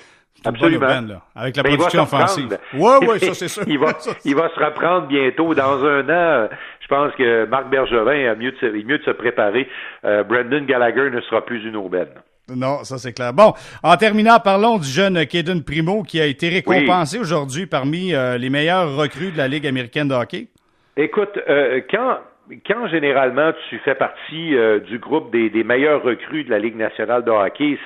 Absolument. 0.46 0.86
avec 1.34 1.56
la 1.56 1.62
ben, 1.62 1.76
production 1.76 2.02
offensive. 2.02 2.58
Oui, 2.74 2.92
oui, 3.08 3.20
ça 3.20 3.34
c'est 3.34 3.48
sûr. 3.48 3.62
il, 3.66 3.78
va, 3.78 3.92
il 4.24 4.34
va 4.34 4.50
se 4.50 4.62
reprendre 4.62 5.06
bientôt. 5.06 5.54
Dans 5.54 5.84
un 5.84 6.08
an, 6.08 6.48
je 6.80 6.86
pense 6.88 7.14
que 7.14 7.46
Marc 7.46 7.70
Bergevin 7.70 8.32
a 8.32 8.34
mieux 8.34 8.50
de 8.50 8.56
se, 8.58 8.66
mieux 8.66 8.98
de 8.98 9.04
se 9.04 9.12
préparer. 9.12 9.68
Euh, 10.04 10.22
Brandon 10.24 10.62
Gallagher 10.64 11.08
ne 11.10 11.20
sera 11.22 11.44
plus 11.44 11.64
une 11.64 11.76
aubaine. 11.76 12.08
Non, 12.54 12.84
ça 12.84 12.98
c'est 12.98 13.14
clair. 13.14 13.32
Bon, 13.32 13.54
en 13.82 13.96
terminant, 13.96 14.38
parlons 14.38 14.76
du 14.76 14.88
jeune 14.88 15.24
Kaden 15.24 15.62
Primo 15.62 16.02
qui 16.02 16.20
a 16.20 16.26
été 16.26 16.50
récompensé 16.50 17.18
aujourd'hui 17.18 17.66
parmi 17.66 18.12
euh, 18.12 18.36
les 18.36 18.50
meilleurs 18.50 18.96
recrues 18.96 19.30
de 19.30 19.38
la 19.38 19.48
Ligue 19.48 19.66
américaine 19.66 20.08
de 20.08 20.14
hockey. 20.14 20.48
Écoute, 20.96 21.38
quand 21.90 22.18
quand 22.66 22.88
généralement 22.88 23.52
tu 23.68 23.78
fais 23.78 23.94
partie 23.94 24.54
euh, 24.54 24.78
du 24.78 24.98
groupe 24.98 25.30
des, 25.30 25.48
des, 25.48 25.64
meilleurs 25.64 26.02
recrues 26.02 26.44
de 26.44 26.50
la 26.50 26.58
Ligue 26.58 26.76
nationale 26.76 27.24
de 27.24 27.30
hockey, 27.30 27.78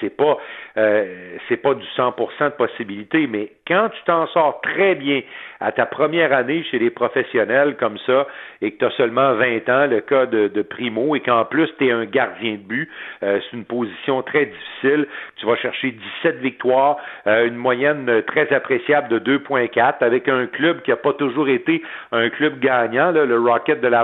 c'est 0.00 0.16
pas 0.16 0.36
euh, 0.76 1.36
c'est 1.48 1.56
pas 1.56 1.74
du 1.74 1.84
100% 1.96 2.44
de 2.44 2.48
possibilité, 2.50 3.26
mais 3.26 3.52
quand 3.66 3.88
tu 3.90 4.02
t'en 4.04 4.26
sors 4.28 4.60
très 4.60 4.94
bien 4.94 5.22
à 5.60 5.72
ta 5.72 5.86
première 5.86 6.32
année 6.32 6.64
chez 6.70 6.78
les 6.78 6.90
professionnels 6.90 7.76
comme 7.76 7.96
ça 8.06 8.26
et 8.60 8.72
que 8.72 8.78
tu 8.78 8.84
as 8.84 8.90
seulement 8.96 9.34
20 9.34 9.68
ans, 9.68 9.86
le 9.86 10.00
cas 10.00 10.26
de, 10.26 10.48
de 10.48 10.62
Primo, 10.62 11.16
et 11.16 11.20
qu'en 11.20 11.44
plus 11.44 11.70
tu 11.78 11.86
es 11.86 11.92
un 11.92 12.04
gardien 12.04 12.52
de 12.52 12.56
but, 12.56 12.90
euh, 13.22 13.40
c'est 13.40 13.56
une 13.56 13.64
position 13.64 14.22
très 14.22 14.46
difficile. 14.46 15.06
Tu 15.36 15.46
vas 15.46 15.56
chercher 15.56 15.92
17 16.22 16.36
victoires, 16.40 16.96
une 17.26 17.56
moyenne 17.56 18.22
très 18.26 18.52
appréciable 18.52 19.08
de 19.08 19.38
2.4 19.38 19.94
avec 20.00 20.28
un 20.28 20.46
club 20.46 20.82
qui 20.82 20.90
n'a 20.90 20.96
pas 20.96 21.12
toujours 21.14 21.48
été 21.48 21.82
un 22.10 22.28
club 22.30 22.58
gagnant, 22.60 23.12
le 23.12 23.38
Rocket 23.38 23.80
de 23.80 23.88
la 23.88 24.01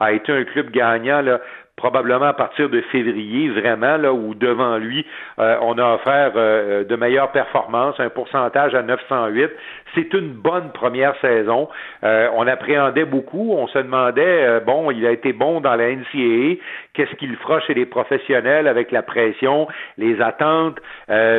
a 0.00 0.12
été 0.12 0.32
un 0.32 0.44
club 0.44 0.70
gagnant 0.70 1.20
là, 1.22 1.40
probablement 1.80 2.26
à 2.26 2.34
partir 2.34 2.68
de 2.68 2.82
février, 2.92 3.48
vraiment, 3.48 3.96
là, 3.96 4.12
où 4.12 4.34
devant 4.34 4.76
lui, 4.76 5.06
euh, 5.38 5.56
on 5.62 5.78
a 5.78 5.94
offert 5.94 6.32
euh, 6.36 6.84
de 6.84 6.94
meilleures 6.94 7.32
performances, 7.32 7.98
un 7.98 8.10
pourcentage 8.10 8.74
à 8.74 8.82
908. 8.82 9.50
C'est 9.94 10.12
une 10.12 10.28
bonne 10.28 10.72
première 10.72 11.18
saison. 11.22 11.70
Euh, 12.04 12.28
on 12.34 12.46
appréhendait 12.46 13.06
beaucoup. 13.06 13.54
On 13.56 13.66
se 13.66 13.78
demandait, 13.78 14.60
bon, 14.66 14.90
il 14.90 15.06
a 15.06 15.10
été 15.10 15.32
bon 15.32 15.62
dans 15.62 15.74
la 15.74 15.90
NCAA. 15.90 16.60
Qu'est-ce 16.92 17.14
qu'il 17.16 17.34
fera 17.36 17.60
chez 17.60 17.72
les 17.72 17.86
professionnels 17.86 18.68
avec 18.68 18.92
la 18.92 19.02
pression, 19.02 19.66
les 19.96 20.20
attentes, 20.20 20.78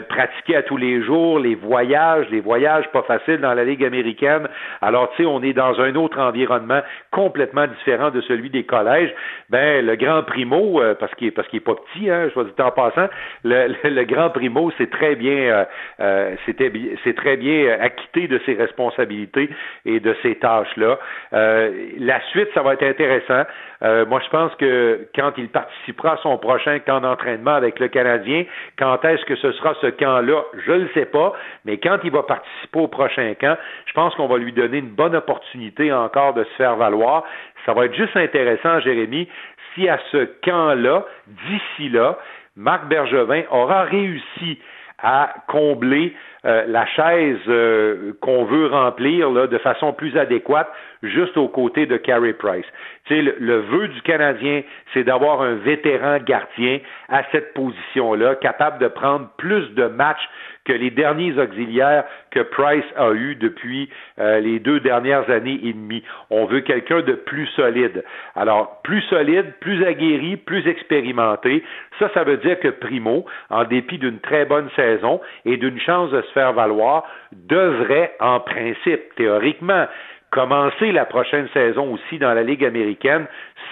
pratiquer 0.10 0.56
à 0.56 0.64
tous 0.64 0.78
les 0.78 1.04
jours, 1.04 1.40
les 1.40 1.56
voyages, 1.56 2.28
les 2.32 2.42
voyages 2.42 2.88
pas 2.92 3.04
faciles 3.04 3.40
dans 3.40 3.54
la 3.54 3.64
Ligue 3.64 3.86
américaine. 3.86 4.48
Alors, 4.82 5.12
tu 5.12 5.24
sais, 5.24 5.26
on 5.26 5.44
est 5.44 5.54
dans 5.54 5.80
un 5.80 5.96
autre 5.96 6.20
environnement 6.20 6.82
complètement 7.12 7.68
différent 7.68 8.10
de 8.10 8.22
celui 8.22 8.50
des 8.50 8.64
collèges. 8.64 9.14
Ben, 9.50 9.86
le 9.86 9.96
Grand 9.96 10.24
Primo, 10.32 10.82
euh, 10.82 10.96
parce 10.96 11.14
qu'il 11.16 11.28
est 11.28 11.32
parce 11.32 11.48
qu'il 11.50 11.58
est 11.58 11.66
pas 11.66 11.76
petit, 11.76 12.10
hein, 12.10 12.30
je 12.34 12.42
dire 12.42 12.66
en 12.66 12.72
passant, 12.72 13.10
le, 13.44 14.04
Grand 14.06 14.30
Primo, 14.30 14.72
c'est 14.78 14.90
très 14.90 15.16
bien, 15.16 15.32
euh, 15.32 15.66
euh, 16.00 16.36
c'est 16.46 17.16
très 17.16 17.36
bien 17.36 17.78
acquitté 17.82 18.30
de 18.30 18.40
ses 18.46 18.54
responsabilités 18.54 19.50
et 19.86 20.00
de 20.00 20.16
ses 20.24 20.36
tâches 20.36 20.76
là. 20.78 20.98
la 21.32 22.22
suite, 22.32 22.48
ça 22.54 22.62
va 22.62 22.74
être 22.74 22.84
intéressant. 22.84 23.44
Moi, 23.82 24.22
je 24.24 24.30
pense 24.30 24.54
que 24.56 25.08
quand 25.16 25.32
il 25.38 25.50
participera 25.50 26.14
à 26.14 26.18
son 26.18 26.38
prochain 26.38 26.80
camp 26.80 27.02
d'entraînement 27.02 27.54
avec 27.54 27.80
le 27.80 27.88
Canadien, 27.88 28.46
quand 28.78 29.04
est-ce 29.04 29.26
que 29.26 29.36
ce 29.36 29.52
sera 29.54 29.74
ce 29.82 29.88
camp-là, 29.88 30.44
je 30.66 30.72
ne 30.72 30.88
sais 30.94 31.06
pas, 31.06 31.34
mais 31.66 31.78
quand 31.78 31.98
il 32.04 32.12
va 32.12 32.24
participer 32.24 32.80
au 32.80 32.88
prochain 32.88 33.34
camp, 33.40 33.58
je 33.86 33.94
pense 33.94 34.14
qu'on 34.16 34.28
va 34.28 34.38
lui 34.38 34.54
donner 34.54 34.78
une 34.78 34.90
bonne 34.92 35.16
opportunité 35.16 35.92
encore 35.92 36.34
de 36.34 36.44
se 36.44 36.54
faire 36.58 36.76
valoir. 36.76 37.24
Ça 37.66 37.74
va 37.74 37.86
être 37.86 37.96
juste 37.96 38.16
intéressant, 38.16 38.80
Jérémy, 38.82 39.28
si 39.74 39.88
à 39.90 40.00
ce 40.12 40.26
camp-là, 40.44 41.06
d'ici 41.28 41.90
là, 41.90 42.18
Marc 42.56 42.88
Bergevin 42.88 43.44
aura 43.50 43.84
réussi 43.84 44.60
à 45.02 45.34
combler 45.48 46.14
euh, 46.46 46.64
la 46.68 46.86
chaise 46.88 47.38
euh, 47.48 48.14
qu'on 48.22 48.46
veut 48.46 48.68
remplir 48.68 49.30
là, 49.30 49.48
de 49.48 49.58
façon 49.60 49.94
plus 49.94 50.18
adéquate, 50.18 50.68
juste 51.04 51.38
aux 51.38 51.48
côtés 51.48 51.86
de 51.86 51.98
Carey 51.98 52.34
Price. 52.34 52.66
Tu 53.06 53.22
le, 53.22 53.36
le 53.40 53.60
vœu 53.60 53.88
du 53.88 54.02
Canadien, 54.02 54.64
c'est 54.94 55.04
d'avoir 55.04 55.42
un 55.42 55.56
vétéran 55.56 56.18
gardien 56.20 56.80
à 57.10 57.24
cette 57.32 57.54
position-là, 57.54 58.36
capable 58.36 58.80
de 58.80 58.88
prendre 58.88 59.30
plus 59.38 59.70
de 59.76 59.86
matchs 59.86 60.28
que 60.66 60.74
les 60.74 60.92
derniers 60.92 61.38
auxiliaires 61.40 62.04
que 62.30 62.40
Price 62.42 62.86
a 62.96 63.12
eu 63.14 63.36
depuis 63.36 63.90
euh, 64.20 64.40
les 64.40 64.60
deux 64.60 64.80
dernières 64.80 65.30
années 65.30 65.60
et 65.64 65.74
demie. 65.74 66.04
On 66.30 66.46
veut 66.46 66.62
quelqu'un 66.62 67.02
de 67.02 67.14
plus 67.14 67.48
solide. 67.56 68.04
Alors, 68.36 68.82
plus 68.84 69.02
solide, 69.04 69.54
plus 69.60 69.84
aguerri, 69.86 70.38
plus 70.38 70.68
expérimenté. 70.68 71.64
Ça, 72.00 72.10
ça 72.14 72.24
veut 72.24 72.38
dire 72.38 72.60
que 72.60 72.68
Primo, 72.68 73.26
en 73.50 73.64
dépit 73.64 73.98
d'une 73.98 74.20
très 74.20 74.46
bonne 74.46 74.70
saison 74.76 75.20
et 75.46 75.58
d'une 75.58 75.80
chance 75.80 76.12
de 76.12 76.22
faire 76.34 76.54
valoir, 76.54 77.04
devrait, 77.32 78.14
en 78.20 78.40
principe, 78.40 79.16
théoriquement, 79.16 79.88
commencer 80.32 80.94
la 80.94 81.06
prochaine 81.06 81.48
saison 81.54 81.94
aussi 81.94 82.18
dans 82.18 82.34
la 82.34 82.44
Ligue 82.44 82.64
américaine 82.64 83.28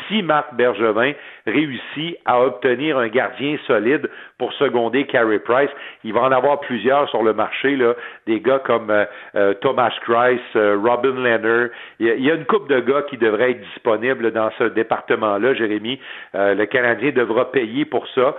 si 0.08 0.22
Marc 0.22 0.54
Bergevin 0.56 1.14
réussit 1.48 2.18
à 2.26 2.42
obtenir 2.42 2.98
un 2.98 3.08
gardien 3.08 3.58
solide 3.66 4.10
pour 4.38 4.52
seconder 4.54 5.06
Carey 5.06 5.40
Price. 5.40 5.70
Il 6.04 6.14
va 6.14 6.22
en 6.22 6.32
avoir 6.32 6.60
plusieurs 6.60 7.10
sur 7.10 7.24
le 7.24 7.34
marché, 7.34 7.76
là, 7.78 7.94
des 8.28 8.42
gars 8.42 8.60
comme 8.60 8.90
euh, 8.90 9.06
euh, 9.36 9.54
Thomas 9.56 9.92
Christ, 10.02 10.44
euh, 10.56 10.78
Robin 10.84 11.16
Leonard. 11.16 11.70
Il 12.00 12.08
y, 12.08 12.30
a, 12.30 12.36
une 12.36 12.46
couple 12.46 12.74
de 12.74 12.82
gars 12.82 13.04
qui 13.04 13.18
devraient 13.18 13.52
être 13.52 13.62
disponibles 13.74 14.32
dans 14.32 14.52
ce 14.58 14.66
département-là, 14.66 15.54
Jérémy. 15.54 16.00
le 16.34 16.66
Canadien 16.66 17.12
devra 17.12 17.52
payer 17.52 17.86
pour 17.86 18.06
ça. 18.10 18.36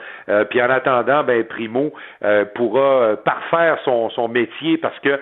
puis 0.50 0.62
en 0.62 0.70
attendant, 0.70 1.24
ben 1.24 1.44
Primo 1.44 1.92
pourra 2.54 3.16
parfaire 3.24 3.78
son, 3.85 4.11
son 4.11 4.28
métier 4.28 4.78
parce 4.78 4.98
que 5.00 5.18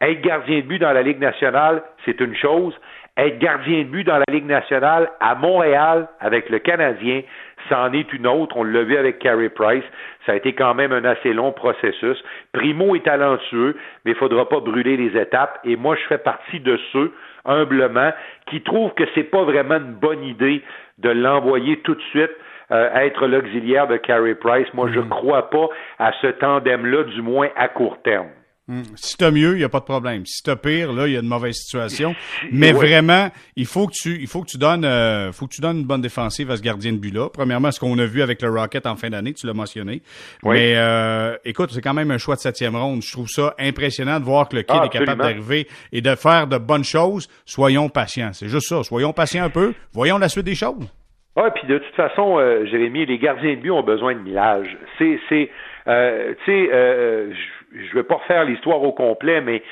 être 0.00 0.20
gardien 0.22 0.58
de 0.58 0.66
but 0.66 0.78
dans 0.78 0.92
la 0.92 1.02
Ligue 1.02 1.20
nationale, 1.20 1.82
c'est 2.04 2.20
une 2.20 2.34
chose. 2.34 2.74
Être 3.16 3.38
gardien 3.38 3.80
de 3.80 3.88
but 3.88 4.04
dans 4.04 4.16
la 4.16 4.24
Ligue 4.32 4.46
nationale 4.46 5.10
à 5.20 5.34
Montréal 5.34 6.08
avec 6.20 6.48
le 6.48 6.58
Canadien, 6.58 7.22
c'en 7.68 7.92
est 7.92 8.10
une 8.14 8.26
autre. 8.26 8.56
On 8.56 8.64
l'a 8.64 8.82
vu 8.82 8.96
avec 8.96 9.18
Carey 9.18 9.50
Price. 9.50 9.84
Ça 10.24 10.32
a 10.32 10.36
été 10.36 10.54
quand 10.54 10.74
même 10.74 10.92
un 10.92 11.04
assez 11.04 11.34
long 11.34 11.52
processus. 11.52 12.22
Primo 12.52 12.94
est 12.94 13.04
talentueux, 13.04 13.76
mais 14.04 14.12
il 14.12 14.14
ne 14.14 14.18
faudra 14.18 14.48
pas 14.48 14.60
brûler 14.60 14.96
les 14.96 15.20
étapes. 15.20 15.58
Et 15.64 15.76
moi, 15.76 15.96
je 15.96 16.06
fais 16.06 16.18
partie 16.18 16.60
de 16.60 16.78
ceux, 16.92 17.12
humblement, 17.44 18.12
qui 18.46 18.62
trouvent 18.62 18.94
que 18.94 19.04
c'est 19.14 19.24
pas 19.24 19.42
vraiment 19.42 19.76
une 19.76 19.94
bonne 19.94 20.24
idée 20.24 20.62
de 20.98 21.10
l'envoyer 21.10 21.78
tout 21.80 21.94
de 21.94 22.02
suite 22.10 22.30
euh, 22.72 22.94
être 22.94 23.26
l'auxiliaire 23.26 23.86
de 23.88 23.96
Carey 23.98 24.34
Price. 24.34 24.72
Moi, 24.72 24.88
je 24.94 25.00
ne 25.00 25.04
mm. 25.04 25.10
crois 25.10 25.50
pas 25.50 25.68
à 25.98 26.12
ce 26.22 26.28
tandem-là, 26.28 27.04
du 27.04 27.20
moins 27.20 27.48
à 27.56 27.68
court 27.68 28.00
terme. 28.02 28.28
Hmm. 28.70 28.82
Si 28.94 29.16
t'as 29.16 29.32
mieux, 29.32 29.54
il 29.54 29.58
n'y 29.58 29.64
a 29.64 29.68
pas 29.68 29.80
de 29.80 29.84
problème. 29.84 30.24
Si 30.26 30.44
t'as 30.44 30.54
pire, 30.54 30.92
là, 30.92 31.08
il 31.08 31.14
y 31.14 31.16
a 31.16 31.20
une 31.20 31.26
mauvaise 31.26 31.56
situation. 31.56 32.14
Mais 32.52 32.70
vraiment, 32.70 33.28
il 33.56 33.66
faut 33.66 33.88
que 33.88 33.92
tu, 33.92 34.16
il 34.20 34.28
faut 34.28 34.42
que 34.42 34.46
tu 34.46 34.58
donnes, 34.58 34.84
euh, 34.84 35.32
faut 35.32 35.48
que 35.48 35.54
tu 35.54 35.60
donnes 35.60 35.78
une 35.78 35.86
bonne 35.86 36.00
défensive 36.00 36.52
à 36.52 36.56
ce 36.56 36.62
gardien 36.62 36.92
de 36.92 36.98
but-là. 36.98 37.30
Premièrement, 37.32 37.72
ce 37.72 37.80
qu'on 37.80 37.98
a 37.98 38.06
vu 38.06 38.22
avec 38.22 38.40
le 38.42 38.48
Rocket 38.48 38.86
en 38.86 38.94
fin 38.94 39.10
d'année, 39.10 39.34
tu 39.34 39.48
l'as 39.48 39.54
mentionné. 39.54 40.02
Mais 40.44 40.74
euh, 40.76 41.36
écoute, 41.44 41.70
c'est 41.72 41.80
quand 41.80 41.94
même 41.94 42.12
un 42.12 42.18
choix 42.18 42.36
de 42.36 42.40
septième 42.40 42.76
ronde. 42.76 43.02
Je 43.02 43.10
trouve 43.10 43.26
ça 43.26 43.56
impressionnant 43.58 44.20
de 44.20 44.24
voir 44.24 44.48
que 44.48 44.54
le 44.54 44.62
kid 44.62 44.78
ah, 44.80 44.86
est 44.86 44.88
capable 44.88 45.20
d'arriver 45.20 45.66
et 45.90 46.00
de 46.00 46.14
faire 46.14 46.46
de 46.46 46.58
bonnes 46.58 46.84
choses. 46.84 47.28
Soyons 47.46 47.88
patients. 47.88 48.32
C'est 48.34 48.46
juste 48.46 48.68
ça. 48.68 48.84
Soyons 48.84 49.12
patients 49.12 49.42
un 49.42 49.50
peu. 49.50 49.74
Voyons 49.92 50.18
la 50.18 50.28
suite 50.28 50.46
des 50.46 50.54
choses. 50.54 50.88
Ah, 51.34 51.50
puis 51.50 51.66
de 51.66 51.78
toute 51.78 51.94
façon, 51.94 52.38
euh, 52.38 52.66
Jérémy, 52.66 53.06
les 53.06 53.18
gardiens 53.18 53.54
de 53.54 53.60
but 53.60 53.70
ont 53.70 53.82
besoin 53.82 54.14
de 54.14 54.20
millage. 54.20 54.76
C'est, 54.98 55.18
c'est, 55.28 55.50
euh, 55.86 56.34
tu 56.44 56.52
sais, 56.52 56.70
euh, 56.72 57.32
je 57.74 57.94
vais 57.94 58.02
pas 58.02 58.16
refaire 58.16 58.44
l'histoire 58.44 58.82
au 58.82 58.92
complet, 58.92 59.40
mais 59.40 59.62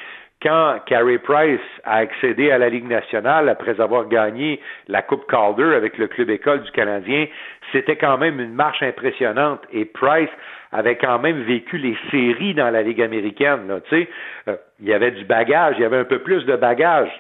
quand 0.41 0.79
Carey 0.87 1.19
Price 1.19 1.61
a 1.83 1.97
accédé 1.97 2.53
à 2.53 2.59
la 2.59 2.69
Ligue 2.69 2.87
nationale 2.87 3.49
après 3.49 3.81
avoir 3.81 4.07
gagné 4.07 4.61
la 4.87 5.03
Coupe 5.03 5.29
Calder 5.29 5.75
avec 5.75 5.99
le 5.99 6.07
club 6.07 6.31
école 6.31 6.63
du 6.63 6.71
Canadien, 6.71 7.27
c'était 7.73 7.97
quand 7.97 8.19
même 8.19 8.39
une 8.39 8.55
marche 8.55 8.83
impressionnante 8.83 9.63
et 9.73 9.85
Price 9.85 10.31
avait 10.71 10.97
quand 10.97 11.19
même 11.19 11.43
vécu 11.43 11.79
les 11.79 11.97
séries 12.11 12.55
dans 12.55 12.71
la 12.71 12.83
Ligue 12.83 13.03
américaine. 13.03 13.67
Là, 13.67 13.81
euh, 13.91 14.57
il 14.81 14.87
y 14.87 14.93
avait 14.93 15.11
du 15.11 15.25
bagage, 15.25 15.75
il 15.79 15.83
y 15.83 15.85
avait 15.85 15.99
un 15.99 16.05
peu 16.05 16.21
plus 16.21 16.45
de 16.45 16.55
bagage. 16.55 17.11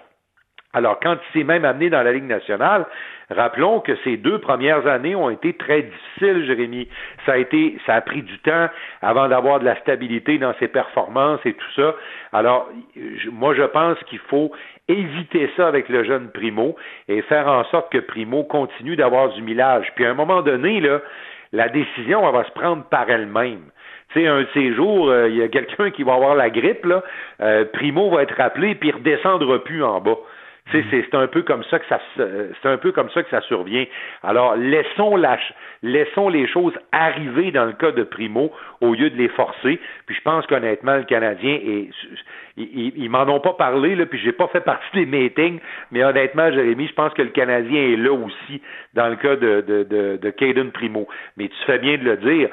Alors, 0.78 1.00
quand 1.00 1.16
il 1.16 1.40
s'est 1.40 1.44
même 1.44 1.64
amené 1.64 1.90
dans 1.90 2.04
la 2.04 2.12
Ligue 2.12 2.28
nationale, 2.28 2.86
rappelons 3.30 3.80
que 3.80 3.96
ces 4.04 4.16
deux 4.16 4.38
premières 4.38 4.86
années 4.86 5.16
ont 5.16 5.28
été 5.28 5.52
très 5.54 5.82
difficiles, 5.82 6.46
Jérémy. 6.46 6.88
Ça 7.26 7.32
a 7.32 7.36
été, 7.38 7.76
ça 7.84 7.96
a 7.96 8.00
pris 8.00 8.22
du 8.22 8.38
temps 8.38 8.68
avant 9.02 9.26
d'avoir 9.28 9.58
de 9.58 9.64
la 9.64 9.74
stabilité 9.80 10.38
dans 10.38 10.54
ses 10.60 10.68
performances 10.68 11.40
et 11.44 11.54
tout 11.54 11.72
ça. 11.74 11.96
Alors, 12.32 12.68
moi, 13.32 13.54
je 13.54 13.64
pense 13.64 13.98
qu'il 14.04 14.20
faut 14.20 14.52
éviter 14.86 15.50
ça 15.56 15.66
avec 15.66 15.88
le 15.88 16.04
jeune 16.04 16.30
Primo 16.30 16.76
et 17.08 17.22
faire 17.22 17.48
en 17.48 17.64
sorte 17.64 17.90
que 17.90 17.98
Primo 17.98 18.44
continue 18.44 18.94
d'avoir 18.94 19.30
du 19.30 19.42
millage. 19.42 19.92
Puis 19.96 20.06
à 20.06 20.10
un 20.10 20.14
moment 20.14 20.42
donné, 20.42 20.80
la 21.52 21.68
décision 21.68 22.30
va 22.30 22.44
se 22.44 22.52
prendre 22.52 22.84
par 22.84 23.10
elle-même. 23.10 23.62
Tu 24.12 24.20
sais, 24.20 24.28
un 24.28 24.42
de 24.42 24.48
ces 24.54 24.72
jours, 24.74 25.10
euh, 25.10 25.28
il 25.28 25.36
y 25.36 25.42
a 25.42 25.48
quelqu'un 25.48 25.90
qui 25.90 26.02
va 26.04 26.14
avoir 26.14 26.34
la 26.34 26.48
grippe, 26.48 26.86
là, 26.86 27.02
euh, 27.42 27.66
Primo 27.66 28.08
va 28.10 28.22
être 28.22 28.34
rappelé 28.36 28.74
puis 28.74 28.88
il 28.88 28.94
redescendra 28.94 29.62
plus 29.64 29.82
en 29.82 30.00
bas. 30.00 30.16
C'est 30.72 31.14
un 31.14 31.26
peu 31.26 31.42
comme 31.42 31.64
ça 31.64 31.78
que 31.78 31.86
ça 31.88 31.98
c'est 32.16 32.68
un 32.68 32.76
peu 32.76 32.92
comme 32.92 33.08
ça 33.10 33.22
que 33.22 33.30
ça 33.30 33.40
survient. 33.42 33.86
Alors 34.22 34.56
laissons 34.56 35.16
la, 35.16 35.38
laissons 35.82 36.28
les 36.28 36.46
choses 36.46 36.74
arriver 36.92 37.50
dans 37.50 37.64
le 37.64 37.72
cas 37.72 37.90
de 37.90 38.02
Primo 38.02 38.52
au 38.80 38.94
lieu 38.94 39.10
de 39.10 39.16
les 39.16 39.28
forcer. 39.28 39.80
Puis 40.06 40.16
je 40.16 40.22
pense 40.22 40.46
qu'honnêtement 40.46 40.96
le 40.96 41.04
Canadien 41.04 41.54
est 41.54 41.90
ils, 42.56 42.92
ils, 42.96 43.08
m'en 43.08 43.22
ont 43.28 43.40
pas 43.40 43.52
parlé 43.52 43.94
là, 43.94 44.04
puis 44.04 44.18
j'ai 44.18 44.32
pas 44.32 44.48
fait 44.48 44.60
partie 44.60 44.88
des 44.92 45.06
meetings, 45.06 45.60
mais 45.92 46.04
honnêtement 46.04 46.50
Jérémy, 46.50 46.88
je 46.88 46.94
pense 46.94 47.14
que 47.14 47.22
le 47.22 47.30
Canadien 47.30 47.80
est 47.92 47.96
là 47.96 48.12
aussi 48.12 48.60
dans 48.94 49.08
le 49.08 49.16
cas 49.16 49.36
de 49.36 49.64
de 49.66 49.84
de, 49.84 50.18
de 50.20 50.30
Caden 50.30 50.70
Primo. 50.72 51.08
Mais 51.36 51.48
tu 51.48 51.64
fais 51.66 51.78
bien 51.78 51.96
de 51.96 52.04
le 52.04 52.16
dire, 52.16 52.48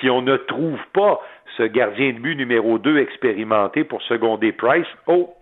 si 0.00 0.10
on 0.10 0.22
ne 0.22 0.36
trouve 0.36 0.80
pas 0.92 1.20
ce 1.56 1.62
gardien 1.62 2.12
de 2.12 2.18
but 2.18 2.36
numéro 2.36 2.78
2 2.78 2.98
expérimenté 2.98 3.84
pour 3.84 4.02
seconder 4.02 4.52
Price, 4.52 4.86
oh 5.06 5.34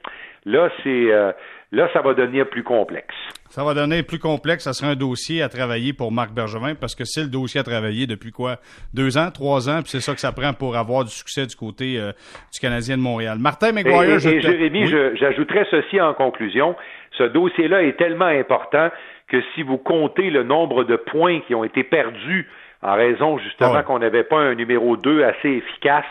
là 0.45 0.69
c'est 0.83 1.11
euh, 1.11 1.33
Là, 1.73 1.89
ça 1.95 2.03
va 2.03 2.13
devenir 2.13 2.49
plus 2.51 2.63
complexe. 2.63 3.15
Ça 3.49 3.65
va 3.65 3.73
devenir 3.73 4.05
plus 4.05 4.19
complexe. 4.19 4.65
Ça 4.65 4.75
sera 4.75 4.93
un 4.93 4.95
dossier 4.95 5.43
à 5.43 5.49
travailler 5.49 5.95
pour 5.95 6.13
Marc 6.13 6.33
Bergevin 6.33 6.75
parce 6.75 6.95
que 6.95 7.05
c'est 7.05 7.23
le 7.23 7.29
dossier 7.29 7.61
à 7.61 7.65
travailler 7.65 8.07
depuis 8.07 8.31
quoi? 8.31 8.57
Deux 8.93 9.17
ans, 9.17 9.31
trois 9.31 9.71
ans, 9.71 9.81
puis 9.81 9.89
c'est 9.89 10.01
ça 10.01 10.13
que 10.13 10.21
ça 10.21 10.33
prend 10.33 10.53
pour 10.53 10.77
avoir 10.77 11.05
du 11.05 11.11
succès 11.11 11.47
du 11.47 11.57
côté 11.57 11.99
euh, 11.99 12.13
du 12.53 12.61
Canadien 12.61 12.99
de 12.99 13.03
Montréal. 13.03 13.39
Martin 13.39 13.73
McGuire, 13.73 14.27
et, 14.27 14.41
Jérémy, 14.41 14.87
j'ajouterais 15.15 15.67
ceci 15.71 15.99
en 15.99 16.13
conclusion. 16.13 16.77
Ce 17.17 17.25
dossier-là 17.25 17.83
est 17.83 17.97
tellement 17.97 18.27
important 18.27 18.91
que 19.29 19.43
si 19.55 19.63
vous 19.63 19.79
comptez 19.79 20.29
le 20.29 20.43
nombre 20.43 20.85
de 20.85 20.97
points 20.97 21.41
qui 21.41 21.55
ont 21.55 21.65
été 21.65 21.85
perdus 21.85 22.49
en 22.83 22.97
raison 22.97 23.39
justement 23.39 23.83
qu'on 23.83 24.01
n'avait 24.01 24.25
pas 24.25 24.39
un 24.39 24.55
numéro 24.55 24.99
2 24.99 25.25
assez 25.25 25.49
efficace, 25.49 26.05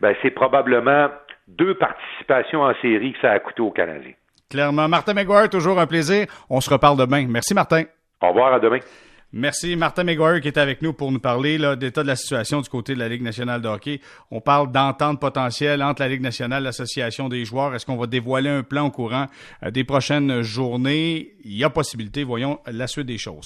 ben 0.00 0.14
c'est 0.22 0.30
probablement 0.30 1.08
deux 1.48 1.74
participations 1.74 2.62
en 2.62 2.74
série 2.82 3.14
que 3.14 3.20
ça 3.20 3.32
a 3.32 3.38
coûté 3.40 3.62
aux 3.62 3.72
Canadiens. 3.72 4.12
Clairement. 4.50 4.88
Martin 4.88 5.14
McGuire, 5.14 5.50
toujours 5.50 5.78
un 5.78 5.86
plaisir. 5.86 6.26
On 6.48 6.60
se 6.60 6.70
reparle 6.70 6.96
demain. 6.96 7.26
Merci, 7.28 7.54
Martin. 7.54 7.84
Au 8.22 8.28
revoir, 8.28 8.54
à 8.54 8.60
demain. 8.60 8.78
Merci 9.30 9.76
Martin 9.76 10.04
McGuire 10.04 10.40
qui 10.40 10.48
est 10.48 10.56
avec 10.56 10.80
nous 10.80 10.94
pour 10.94 11.12
nous 11.12 11.18
parler 11.18 11.58
d'état 11.76 12.02
de 12.02 12.06
la 12.06 12.16
situation 12.16 12.62
du 12.62 12.68
côté 12.70 12.94
de 12.94 12.98
la 12.98 13.10
Ligue 13.10 13.20
nationale 13.20 13.60
de 13.60 13.68
hockey. 13.68 14.00
On 14.30 14.40
parle 14.40 14.72
d'entente 14.72 15.20
potentielle 15.20 15.82
entre 15.82 16.00
la 16.00 16.08
Ligue 16.08 16.22
nationale 16.22 16.62
et 16.62 16.64
l'Association 16.64 17.28
des 17.28 17.44
joueurs. 17.44 17.74
Est-ce 17.74 17.84
qu'on 17.84 17.98
va 17.98 18.06
dévoiler 18.06 18.48
un 18.48 18.62
plan 18.62 18.86
au 18.86 18.90
courant 18.90 19.26
euh, 19.64 19.70
des 19.70 19.84
prochaines 19.84 20.40
journées? 20.40 21.34
Il 21.44 21.54
y 21.58 21.62
a 21.62 21.68
possibilité. 21.68 22.24
Voyons 22.24 22.58
la 22.66 22.86
suite 22.86 23.04
des 23.04 23.18
choses. 23.18 23.36